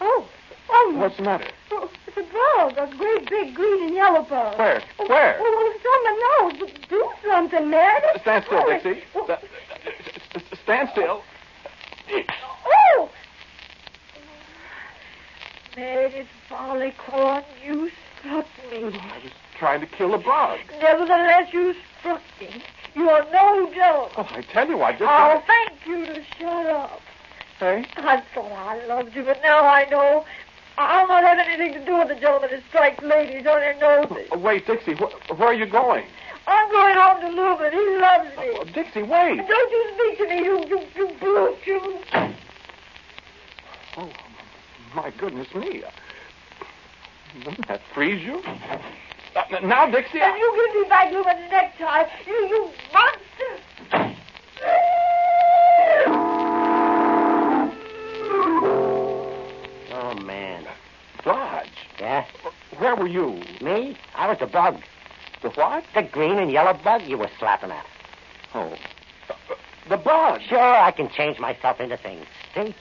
Oh, 0.01 0.27
oh, 0.69 0.93
What's 0.97 1.17
the 1.17 1.23
matter? 1.23 1.47
oh, 1.71 1.89
it's 2.07 2.17
a 2.17 2.21
bug, 2.21 2.77
a 2.77 2.95
great 2.97 3.29
big 3.29 3.53
green 3.55 3.83
and 3.85 3.93
yellow 3.93 4.23
bug. 4.23 4.57
Where? 4.57 4.81
Oh, 4.99 5.07
Where? 5.07 5.37
Oh, 5.39 5.73
it's 5.75 5.85
on 5.85 6.03
my 6.03 6.59
nose. 6.67 6.71
Do 6.89 7.09
something, 7.29 7.69
Meredith. 7.69 8.21
Stand 8.21 8.43
still, 8.45 8.61
Hurry. 8.61 8.81
Dixie. 8.81 9.03
Oh, 9.15 9.23
Sta- 9.25 9.33
s- 9.35 10.43
s- 10.51 10.59
Stand 10.63 10.89
still. 10.91 11.21
Oh! 12.65 13.09
Meredith 15.75 16.27
Barleycorn, 16.49 17.43
you 17.65 17.91
struck 18.19 18.45
me. 18.71 18.77
I 18.77 18.83
was 18.85 19.31
trying 19.57 19.81
to 19.81 19.87
kill 19.87 20.13
a 20.13 20.17
bug. 20.17 20.59
Nevertheless, 20.81 21.53
you 21.53 21.75
struck 21.99 22.21
me. 22.39 22.63
You're 22.95 23.29
no 23.31 23.65
joke. 23.73 24.11
Oh, 24.17 24.27
I 24.31 24.41
tell 24.41 24.67
you, 24.67 24.81
I 24.81 24.91
just. 24.91 25.03
Oh, 25.03 25.41
thank 25.45 25.85
you 25.85 26.05
to 26.05 26.23
shut 26.37 26.65
up. 26.67 27.01
Hey? 27.59 27.85
I 27.97 28.21
thought 28.33 28.51
I 28.51 28.85
loved 28.85 29.15
you, 29.15 29.23
but 29.23 29.41
now 29.41 29.65
I 29.65 29.85
know. 29.89 30.25
I'll 30.77 31.07
not 31.07 31.23
have 31.23 31.39
anything 31.39 31.73
to 31.79 31.85
do 31.85 31.97
with 31.99 32.09
the 32.09 32.15
gentleman 32.15 32.49
who 32.49 32.59
strikes 32.69 33.01
ladies 33.01 33.47
on 33.47 33.59
their 33.61 33.77
noses. 33.79 34.29
Wait, 34.31 34.67
Dixie, 34.67 34.93
wh- 34.93 35.39
where 35.39 35.49
are 35.49 35.53
you 35.53 35.65
going? 35.65 36.05
I'm 36.47 36.69
going 36.69 36.95
home 36.95 37.21
to 37.21 37.29
Lumen. 37.29 37.71
He 37.71 37.97
loves 37.97 38.29
me. 38.37 38.51
Oh, 38.55 38.63
Dixie, 38.65 39.03
wait. 39.03 39.37
Don't 39.37 39.71
you 39.71 39.91
speak 39.95 40.17
to 40.17 40.27
me, 40.27 40.43
you, 40.43 40.67
you, 40.67 40.81
you 40.95 41.15
brute, 41.19 41.57
you. 41.65 41.99
Oh, 43.97 44.09
my 44.93 45.11
goodness 45.11 45.53
me. 45.55 45.83
Doesn't 47.43 47.67
that 47.67 47.81
freeze 47.93 48.23
you? 48.23 48.41
Uh, 49.35 49.59
now, 49.63 49.85
Dixie. 49.89 50.21
And 50.21 50.37
you 50.37 50.69
give 50.73 50.81
me 50.81 50.89
back 50.89 51.11
Lumen's 51.11 51.51
necktie. 51.51 52.05
You, 52.25 52.33
you 52.33 52.71
monster. 52.93 54.15
Oh, 59.91 60.15
man. 60.23 60.65
Bodge. 61.25 61.67
Yeah? 61.99 62.25
Where 62.77 62.95
were 62.95 63.07
you? 63.07 63.41
Me? 63.61 63.97
I 64.15 64.27
was 64.27 64.39
the 64.39 64.47
bug. 64.47 64.81
The 65.41 65.49
what? 65.49 65.83
The 65.93 66.03
green 66.03 66.37
and 66.39 66.49
yellow 66.49 66.73
bug 66.81 67.01
you 67.03 67.17
were 67.17 67.29
slapping 67.37 67.71
at. 67.71 67.85
Oh. 68.53 68.73
The 69.89 69.97
bug. 69.97 70.41
Sure, 70.47 70.59
I 70.59 70.91
can 70.91 71.09
change 71.09 71.39
myself 71.39 71.81
into 71.81 71.97
things. 71.97 72.25
See? 72.53 72.73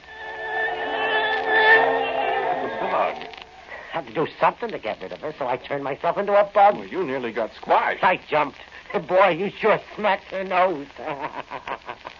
Had 3.95 4.09
to 4.09 4.13
do 4.13 4.27
something 4.41 4.73
to 4.73 4.79
get 4.81 5.01
rid 5.01 5.13
of 5.13 5.21
her, 5.21 5.33
so 5.39 5.47
I 5.47 5.57
turned 5.57 5.85
myself 5.85 6.19
into 6.19 6.33
a 6.33 6.43
bug. 6.53 6.75
Well, 6.75 6.85
you 6.85 7.05
nearly 7.05 7.31
got 7.31 7.55
squashed. 7.55 8.03
I 8.03 8.17
jumped. 8.29 8.59
Boy, 9.07 9.29
you 9.29 9.51
sure 9.51 9.81
smacked 9.95 10.25
her 10.33 10.43
nose. 10.43 10.89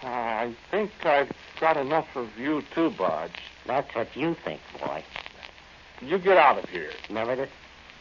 I 0.01 0.55
think 0.71 0.91
I've 1.03 1.29
got 1.59 1.75
enough 1.75 2.07
of 2.15 2.29
you, 2.37 2.63
too, 2.73 2.91
Bodge. 2.91 3.41
That's 3.65 3.93
what 3.93 4.15
you 4.15 4.37
think, 4.45 4.61
boy. 4.79 5.03
You 5.99 6.17
get 6.17 6.37
out 6.37 6.63
of 6.63 6.69
here. 6.69 6.91
Meredith, 7.09 7.49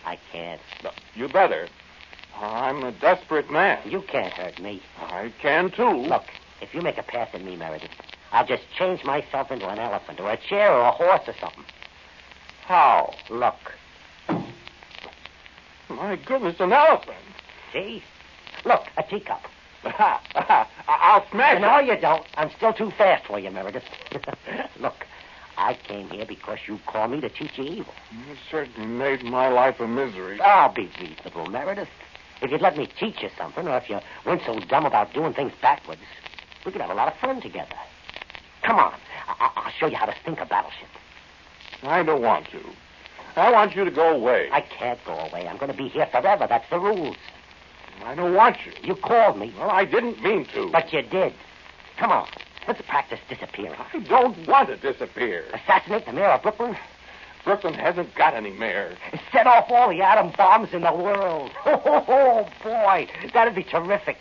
I 0.06 0.20
can't. 0.30 0.60
No, 0.84 0.92
you 1.16 1.26
better. 1.26 1.66
I'm 2.36 2.84
a 2.84 2.92
desperate 2.92 3.50
man. 3.50 3.80
You 3.84 4.02
can't 4.02 4.32
hurt 4.34 4.60
me. 4.60 4.82
I 5.00 5.32
can, 5.42 5.72
too. 5.72 5.90
Look, 5.90 6.26
if 6.60 6.72
you 6.74 6.80
make 6.80 6.98
a 6.98 7.02
pass 7.02 7.28
at 7.32 7.42
me, 7.42 7.56
Meredith, 7.56 7.90
I'll 8.30 8.46
just 8.46 8.62
change 8.78 9.02
myself 9.02 9.50
into 9.50 9.66
an 9.68 9.80
elephant 9.80 10.20
or 10.20 10.30
a 10.30 10.36
chair 10.36 10.72
or 10.72 10.82
a 10.82 10.92
horse 10.92 11.22
or 11.26 11.34
something. 11.40 11.64
How? 12.66 13.14
Look. 13.30 13.54
My 15.88 16.16
goodness, 16.16 16.56
an 16.60 16.72
elephant. 16.72 17.16
See? 17.72 18.02
Look, 18.64 18.86
a 18.96 19.02
teacup. 19.02 19.42
I'll 19.84 21.26
smash 21.30 21.60
No, 21.60 21.78
it. 21.78 21.86
you 21.86 22.00
don't. 22.00 22.24
I'm 22.36 22.50
still 22.56 22.72
too 22.72 22.90
fast 22.96 23.26
for 23.26 23.38
you, 23.38 23.50
Meredith. 23.50 23.82
Look, 24.80 24.94
I 25.58 25.74
came 25.86 26.08
here 26.08 26.24
because 26.24 26.58
you 26.66 26.80
called 26.86 27.10
me 27.10 27.20
to 27.20 27.28
teach 27.28 27.58
you 27.58 27.64
evil. 27.64 27.92
You 28.12 28.34
certainly 28.50 28.88
made 28.88 29.22
my 29.22 29.48
life 29.48 29.78
a 29.80 29.86
misery. 29.86 30.40
I'll 30.40 30.72
be 30.72 30.90
reasonable, 31.00 31.46
Meredith. 31.48 31.88
If 32.40 32.50
you'd 32.50 32.62
let 32.62 32.76
me 32.78 32.90
teach 32.98 33.22
you 33.22 33.28
something, 33.36 33.68
or 33.68 33.76
if 33.76 33.88
you 33.90 34.00
weren't 34.24 34.42
so 34.46 34.60
dumb 34.70 34.86
about 34.86 35.12
doing 35.12 35.34
things 35.34 35.52
backwards, 35.60 36.00
we 36.64 36.72
could 36.72 36.80
have 36.80 36.90
a 36.90 36.94
lot 36.94 37.08
of 37.08 37.14
fun 37.20 37.40
together. 37.42 37.76
Come 38.62 38.78
on. 38.78 38.94
I- 39.28 39.50
I'll 39.54 39.70
show 39.78 39.86
you 39.86 39.96
how 39.96 40.06
to 40.06 40.14
sink 40.24 40.40
a 40.40 40.46
battleship. 40.46 40.88
I 41.84 42.02
don't 42.02 42.22
want 42.22 42.46
to. 42.50 42.60
I 43.36 43.50
want 43.50 43.74
you 43.74 43.84
to 43.84 43.90
go 43.90 44.14
away. 44.14 44.48
I 44.52 44.60
can't 44.60 44.98
go 45.04 45.12
away. 45.14 45.46
I'm 45.48 45.56
going 45.56 45.70
to 45.70 45.76
be 45.76 45.88
here 45.88 46.06
forever. 46.06 46.46
That's 46.48 46.68
the 46.70 46.78
rules. 46.78 47.16
I 48.04 48.14
don't 48.14 48.34
want 48.34 48.56
you. 48.64 48.72
You 48.82 48.94
called 48.96 49.38
me, 49.38 49.52
Well, 49.58 49.70
I 49.70 49.84
didn't 49.84 50.22
mean 50.22 50.44
to. 50.54 50.70
but 50.70 50.92
you 50.92 51.02
did. 51.02 51.32
Come 51.96 52.10
on. 52.10 52.28
Let's 52.66 52.80
practice 52.82 53.18
disappearing. 53.28 53.74
I 53.92 53.98
don't 54.00 54.46
want 54.48 54.68
to 54.68 54.76
disappear. 54.76 55.44
Assassinate 55.52 56.06
the 56.06 56.12
mayor 56.12 56.26
of 56.30 56.42
Brooklyn. 56.42 56.76
Brooklyn 57.44 57.74
hasn't 57.74 58.14
got 58.14 58.34
any 58.34 58.50
mayor. 58.52 58.96
Set 59.32 59.46
off 59.46 59.66
all 59.70 59.90
the 59.90 60.00
atom 60.00 60.32
bombs 60.36 60.72
in 60.72 60.80
the 60.82 60.92
world. 60.92 61.50
Oh, 61.66 62.48
boy. 62.62 63.06
That'd 63.32 63.54
be 63.54 63.62
terrific. 63.64 64.16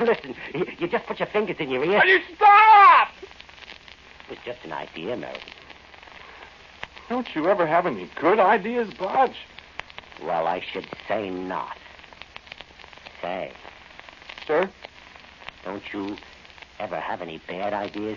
Listen, 0.00 0.34
you, 0.54 0.66
you 0.78 0.88
just 0.88 1.04
put 1.06 1.18
your 1.20 1.28
fingers 1.28 1.56
in 1.58 1.70
your 1.70 1.84
ears. 1.84 2.02
Will 2.02 2.10
you 2.10 2.20
stop? 2.36 3.08
It 3.22 4.30
was 4.30 4.38
just 4.44 4.64
an 4.64 4.72
idea, 4.72 5.16
Meredith. 5.16 5.42
Don't 7.12 7.34
you 7.34 7.46
ever 7.46 7.66
have 7.66 7.84
any 7.84 8.08
good 8.18 8.38
ideas, 8.38 8.88
Bodge? 8.94 9.36
Well, 10.24 10.46
I 10.46 10.62
should 10.72 10.86
say 11.06 11.28
not. 11.28 11.76
Say, 13.20 13.52
Sir? 14.46 14.70
don't 15.62 15.82
you 15.92 16.16
ever 16.78 16.98
have 16.98 17.20
any 17.20 17.36
bad 17.46 17.74
ideas? 17.74 18.16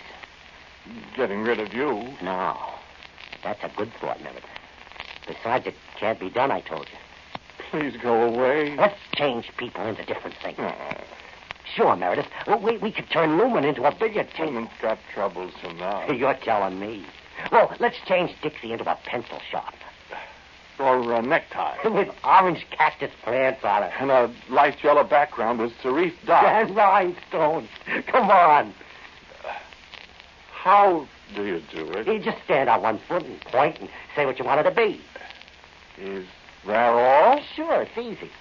Getting 1.13 1.41
rid 1.41 1.59
of 1.59 1.73
you. 1.73 2.07
No. 2.21 2.57
That's 3.43 3.61
a 3.65 3.71
good 3.75 3.91
thought, 3.99 4.23
Meredith. 4.23 4.45
Besides, 5.27 5.67
it 5.67 5.75
can't 5.99 6.17
be 6.17 6.29
done, 6.29 6.49
I 6.49 6.61
told 6.61 6.87
you. 6.87 6.97
Please 7.71 7.97
go 8.01 8.23
away. 8.23 8.77
Let's 8.77 8.95
change 9.15 9.51
people 9.57 9.85
into 9.85 10.05
different 10.05 10.37
things. 10.41 10.55
Oh, 10.57 10.73
Sure, 11.75 11.97
Meredith. 11.97 12.27
We, 12.61 12.77
we 12.77 12.93
could 12.93 13.09
turn 13.09 13.37
Lumen 13.37 13.65
into 13.65 13.83
a 13.83 13.93
billiard 13.93 14.29
table. 14.29 14.51
Truman's 14.53 14.69
got 14.81 14.99
troubles 15.13 15.51
enough. 15.65 16.09
You're 16.15 16.35
telling 16.35 16.79
me. 16.79 17.05
Well, 17.51 17.73
let's 17.79 17.97
change 18.07 18.31
Dixie 18.41 18.71
into 18.71 18.89
a 18.89 18.97
pencil 19.05 19.39
sharpener 19.49 19.79
Or 20.79 21.13
a 21.13 21.21
necktie. 21.21 21.77
with 21.89 22.09
orange 22.23 22.65
cactus 22.71 23.11
plants 23.23 23.63
on 23.63 23.83
it. 23.83 23.91
And 23.99 24.11
a 24.11 24.33
light 24.49 24.83
yellow 24.83 25.03
background 25.03 25.59
with 25.59 25.71
serif 25.83 26.13
dots. 26.25 26.47
And 26.47 26.75
rhinestones. 26.75 27.69
Come 28.07 28.29
on. 28.29 28.73
How 30.51 31.07
do 31.35 31.45
you 31.45 31.61
do 31.71 31.91
it? 31.91 32.07
You 32.07 32.19
just 32.19 32.43
stand 32.45 32.69
on 32.69 32.81
one 32.81 32.99
foot 33.07 33.23
and 33.23 33.39
point 33.41 33.79
and 33.79 33.89
say 34.15 34.25
what 34.25 34.39
you 34.39 34.45
want 34.45 34.61
it 34.61 34.63
to 34.63 34.75
be. 34.75 35.01
Is 35.97 36.25
that 36.65 36.89
all? 36.89 37.39
Sure, 37.55 37.83
it's 37.83 37.97
easy. 37.97 38.31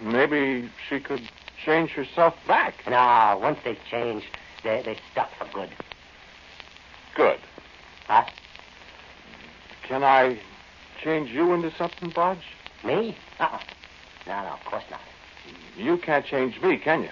Maybe 0.00 0.70
she 0.88 0.98
could 0.98 1.20
change 1.64 1.90
herself 1.90 2.34
back. 2.48 2.74
No, 2.88 3.38
once 3.40 3.58
they've 3.64 3.78
changed, 3.90 4.26
they're, 4.64 4.82
they're 4.82 4.96
stuck 5.12 5.28
for. 5.38 5.46
Good. 5.52 5.70
Huh? 8.10 8.24
Can 9.86 10.02
I 10.02 10.40
change 11.00 11.30
you 11.30 11.52
into 11.52 11.70
something, 11.76 12.10
Bodge? 12.10 12.42
Me? 12.84 13.16
Uh-uh. 13.38 13.58
No, 14.26 14.42
no, 14.42 14.48
of 14.48 14.64
course 14.64 14.82
not. 14.90 14.98
You 15.76 15.96
can't 15.96 16.26
change 16.26 16.60
me, 16.60 16.76
can 16.76 17.04
you? 17.04 17.10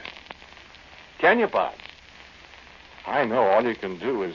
Can 1.20 1.38
you, 1.38 1.46
Bodge? 1.46 1.78
I 3.06 3.24
know 3.24 3.42
all 3.44 3.64
you 3.64 3.76
can 3.76 4.00
do 4.00 4.24
is 4.24 4.34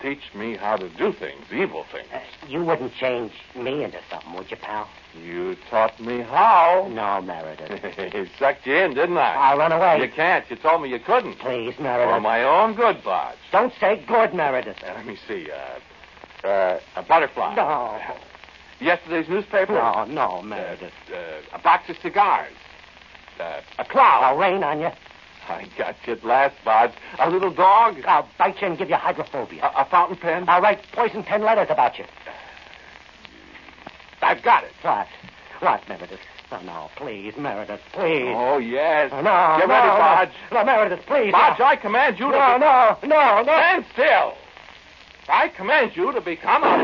teach 0.00 0.32
me 0.36 0.54
how 0.54 0.76
to 0.76 0.88
do 0.90 1.12
things, 1.12 1.46
evil 1.52 1.84
things. 1.90 2.06
Uh, 2.14 2.20
you 2.46 2.62
wouldn't 2.62 2.94
change 2.94 3.32
me 3.56 3.82
into 3.82 3.98
something, 4.08 4.34
would 4.34 4.48
you, 4.52 4.56
pal? 4.56 4.88
You 5.20 5.56
taught 5.68 5.98
me 6.00 6.22
how. 6.22 6.88
No, 6.92 7.22
Meredith. 7.22 7.70
it 7.98 8.28
sucked 8.38 8.68
you 8.68 8.76
in, 8.76 8.94
didn't 8.94 9.18
I? 9.18 9.34
I'll 9.34 9.58
run 9.58 9.72
away. 9.72 10.00
You 10.00 10.08
can't. 10.08 10.48
You 10.48 10.54
told 10.54 10.82
me 10.82 10.90
you 10.90 11.00
couldn't. 11.00 11.40
Please, 11.40 11.74
Meredith. 11.80 12.14
For 12.14 12.20
my 12.20 12.44
own 12.44 12.74
good, 12.74 13.02
Bodge. 13.02 13.34
Don't 13.50 13.72
say 13.80 14.04
good, 14.06 14.32
Meredith. 14.32 14.76
Uh, 14.80 14.92
let 14.94 15.06
me 15.06 15.18
see. 15.26 15.50
Uh, 15.50 15.80
uh, 16.44 16.78
a 16.96 17.02
butterfly. 17.02 17.54
No. 17.54 18.00
Yesterday's 18.80 19.28
newspaper. 19.28 19.72
No, 19.72 20.04
no, 20.04 20.38
Uh, 20.38 20.42
Meredith. 20.42 20.92
uh, 21.12 21.16
a 21.56 21.58
box 21.58 21.88
of 21.88 21.96
cigars. 22.02 22.52
Uh, 23.40 23.60
a 23.78 23.84
cloud. 23.84 24.22
I'll 24.24 24.36
rain 24.36 24.62
on 24.62 24.80
you. 24.80 24.90
I 25.48 25.66
got 25.76 25.96
you 26.06 26.14
at 26.14 26.24
last, 26.24 26.54
Bodge. 26.64 26.92
A 27.18 27.28
little 27.30 27.50
dog. 27.50 27.96
I'll 28.06 28.28
bite 28.38 28.60
you 28.62 28.68
and 28.68 28.78
give 28.78 28.88
you 28.88 28.96
hydrophobia. 28.96 29.62
A, 29.76 29.82
a 29.82 29.84
fountain 29.84 30.16
pen. 30.16 30.48
I'll 30.48 30.60
write 30.62 30.80
poison 30.92 31.22
pen 31.22 31.42
letters 31.42 31.66
about 31.70 31.98
you. 31.98 32.04
I've 34.22 34.42
got 34.42 34.64
it. 34.64 34.72
What? 34.82 35.06
What, 35.60 35.88
Meredith? 35.88 36.20
Oh, 36.50 36.60
no, 36.64 36.90
please, 36.96 37.34
Meredith, 37.36 37.80
please. 37.92 38.32
Oh, 38.34 38.58
yes. 38.58 39.10
Oh, 39.12 39.20
no, 39.20 39.56
Get 39.58 39.68
no, 39.68 39.74
ready, 39.74 39.88
no. 39.88 39.94
Bodge. 39.96 40.32
No, 40.52 40.64
Meredith, 40.64 41.06
please. 41.06 41.32
Bodge, 41.32 41.58
no. 41.58 41.64
I 41.64 41.76
command 41.76 42.18
you 42.18 42.26
to... 42.30 42.38
No, 42.38 42.54
be- 43.00 43.08
no, 43.08 43.16
no, 43.16 43.42
no. 43.42 43.52
Stand 43.52 43.84
still. 43.92 44.34
I 45.28 45.48
command 45.48 45.96
you 45.96 46.12
to 46.12 46.20
become 46.20 46.62
a... 46.64 46.76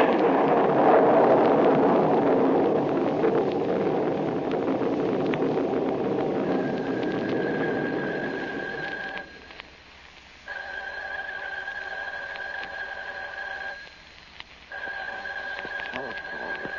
Telephone. 15.93 16.71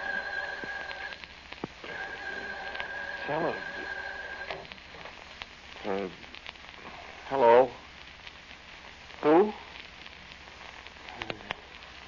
Tele... 3.28 3.56
Uh, 5.86 6.10
hello? 7.30 7.70
Who? 9.22 9.30
Uh, 9.30 9.52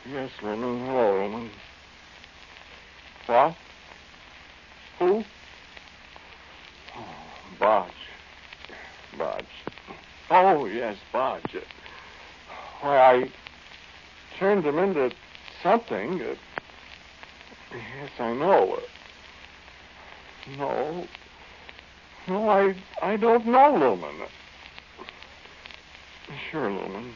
Yes, 0.05 0.31
Lumen. 0.41 0.85
Hello, 0.85 1.25
Lumen. 1.25 1.49
What? 3.25 3.55
Who? 4.99 5.23
Oh, 6.95 7.15
Bodge. 7.57 7.91
Bodge. 9.17 9.45
Oh, 10.29 10.65
yes, 10.65 10.97
Bodge. 11.13 11.63
Why, 12.81 12.97
I 12.97 13.31
into 14.79 15.11
something. 15.61 16.21
Uh, 16.21 16.35
yes, 17.71 18.09
I 18.19 18.33
know. 18.33 18.73
Uh, 18.73 18.79
no. 20.57 21.07
No, 22.27 22.49
I 22.49 22.75
I 23.01 23.17
don't 23.17 23.45
know, 23.45 23.73
Lumen. 23.73 24.27
Sure, 26.49 26.71
Lumen. 26.71 27.15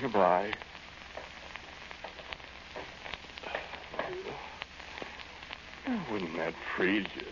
Goodbye. 0.00 0.52
Wouldn't 6.10 6.36
that 6.36 6.54
freeze 6.76 7.06
you? 7.14 7.24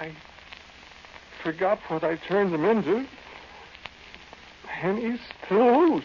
I 0.00 0.12
forgot 1.42 1.78
what 1.88 2.04
I 2.04 2.16
turned 2.16 2.52
them 2.52 2.64
into. 2.64 3.06
And 4.82 4.98
he's 4.98 5.20
still 5.46 6.02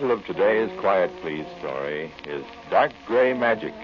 title 0.00 0.16
of 0.16 0.24
today's 0.24 0.70
Quiet 0.80 1.10
Please 1.20 1.44
story 1.58 2.10
is 2.24 2.42
Dark 2.70 2.90
Gray 3.06 3.34
Magic. 3.34 3.74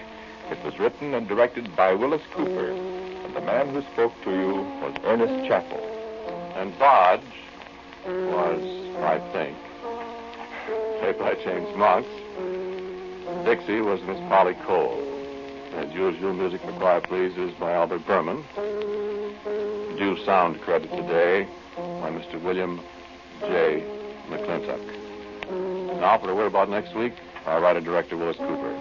It 0.50 0.64
was 0.64 0.79
written 0.79 1.12
and 1.12 1.29
directed 1.29 1.76
by 1.76 1.92
Willis 1.92 2.22
Cooper, 2.33 2.70
and 2.70 3.37
the 3.37 3.42
man 3.42 3.68
who 3.68 3.83
spoke 3.92 4.14
to 4.24 4.31
you 4.31 4.55
was 4.81 4.96
Ernest 5.05 5.46
Chappell. 5.46 5.85
And 6.55 6.72
Bodge 6.79 7.20
was, 8.07 8.62
I 9.05 9.18
think, 9.35 9.59
played 11.00 11.18
by 11.18 11.35
James 11.44 11.76
Monks. 11.76 12.09
Dixie 13.44 13.83
was 13.83 14.00
Miss 14.05 14.18
Polly 14.31 14.55
Cole. 14.64 15.02
As 15.74 15.92
usual, 15.92 16.33
music 16.33 16.62
for 16.62 16.72
Quiet 16.72 17.05
Please 17.05 17.37
is 17.37 17.52
by 17.61 17.72
Albert 17.72 18.07
Buhrman. 18.07 18.42
Due 19.98 20.16
sound 20.24 20.62
credit 20.62 20.90
today 20.92 21.46
by 21.76 22.11
Mr. 22.11 22.40
William 22.42 22.81
J. 23.40 23.85
McClintock. 24.31 25.86
Now 26.00 26.18
for 26.18 26.26
the 26.26 26.35
word 26.35 26.46
about 26.46 26.68
next 26.68 26.94
week. 26.94 27.14
Our 27.46 27.61
writer 27.61 27.80
director, 27.80 28.16
Willis 28.16 28.37
Cooper. 28.37 28.74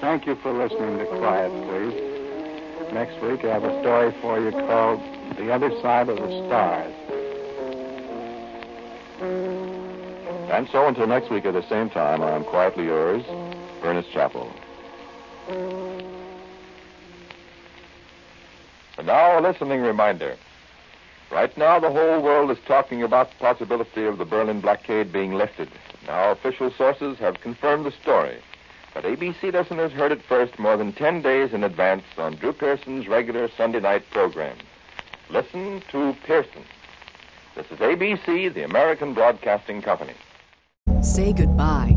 Thank 0.00 0.26
you 0.26 0.36
for 0.36 0.52
listening 0.52 0.98
to 0.98 1.06
Quiet, 1.06 1.50
please. 1.68 2.92
Next 2.92 3.20
week, 3.22 3.44
I 3.44 3.48
have 3.48 3.64
a 3.64 3.80
story 3.80 4.14
for 4.20 4.38
you 4.38 4.50
called 4.52 5.00
The 5.36 5.52
Other 5.52 5.70
Side 5.80 6.08
of 6.08 6.16
the 6.16 6.46
Stars. 6.46 6.94
And 10.50 10.68
so 10.70 10.86
until 10.86 11.06
next 11.06 11.30
week 11.30 11.46
at 11.46 11.54
the 11.54 11.68
same 11.68 11.90
time, 11.90 12.22
I'm 12.22 12.44
quietly 12.44 12.84
yours, 12.84 13.24
Ernest 13.82 14.12
Chappell. 14.12 14.52
And 18.96 19.06
now 19.06 19.38
a 19.38 19.40
listening 19.40 19.80
reminder. 19.80 20.36
Right 21.34 21.58
now, 21.58 21.80
the 21.80 21.90
whole 21.90 22.22
world 22.22 22.52
is 22.52 22.58
talking 22.64 23.02
about 23.02 23.28
the 23.28 23.36
possibility 23.38 24.04
of 24.04 24.18
the 24.18 24.24
Berlin 24.24 24.60
blockade 24.60 25.12
being 25.12 25.34
lifted. 25.34 25.68
Now, 26.06 26.30
official 26.30 26.70
sources 26.70 27.18
have 27.18 27.40
confirmed 27.40 27.84
the 27.84 27.90
story. 27.90 28.38
But 28.94 29.02
ABC 29.02 29.52
listeners 29.52 29.90
heard 29.90 30.12
it 30.12 30.22
first 30.22 30.60
more 30.60 30.76
than 30.76 30.92
10 30.92 31.22
days 31.22 31.52
in 31.52 31.64
advance 31.64 32.04
on 32.18 32.36
Drew 32.36 32.52
Pearson's 32.52 33.08
regular 33.08 33.50
Sunday 33.56 33.80
night 33.80 34.08
program. 34.12 34.56
Listen 35.28 35.82
to 35.90 36.14
Pearson. 36.24 36.62
This 37.56 37.66
is 37.68 37.78
ABC, 37.78 38.54
the 38.54 38.62
American 38.62 39.12
Broadcasting 39.12 39.82
Company. 39.82 40.14
Say 41.02 41.32
goodbye 41.32 41.96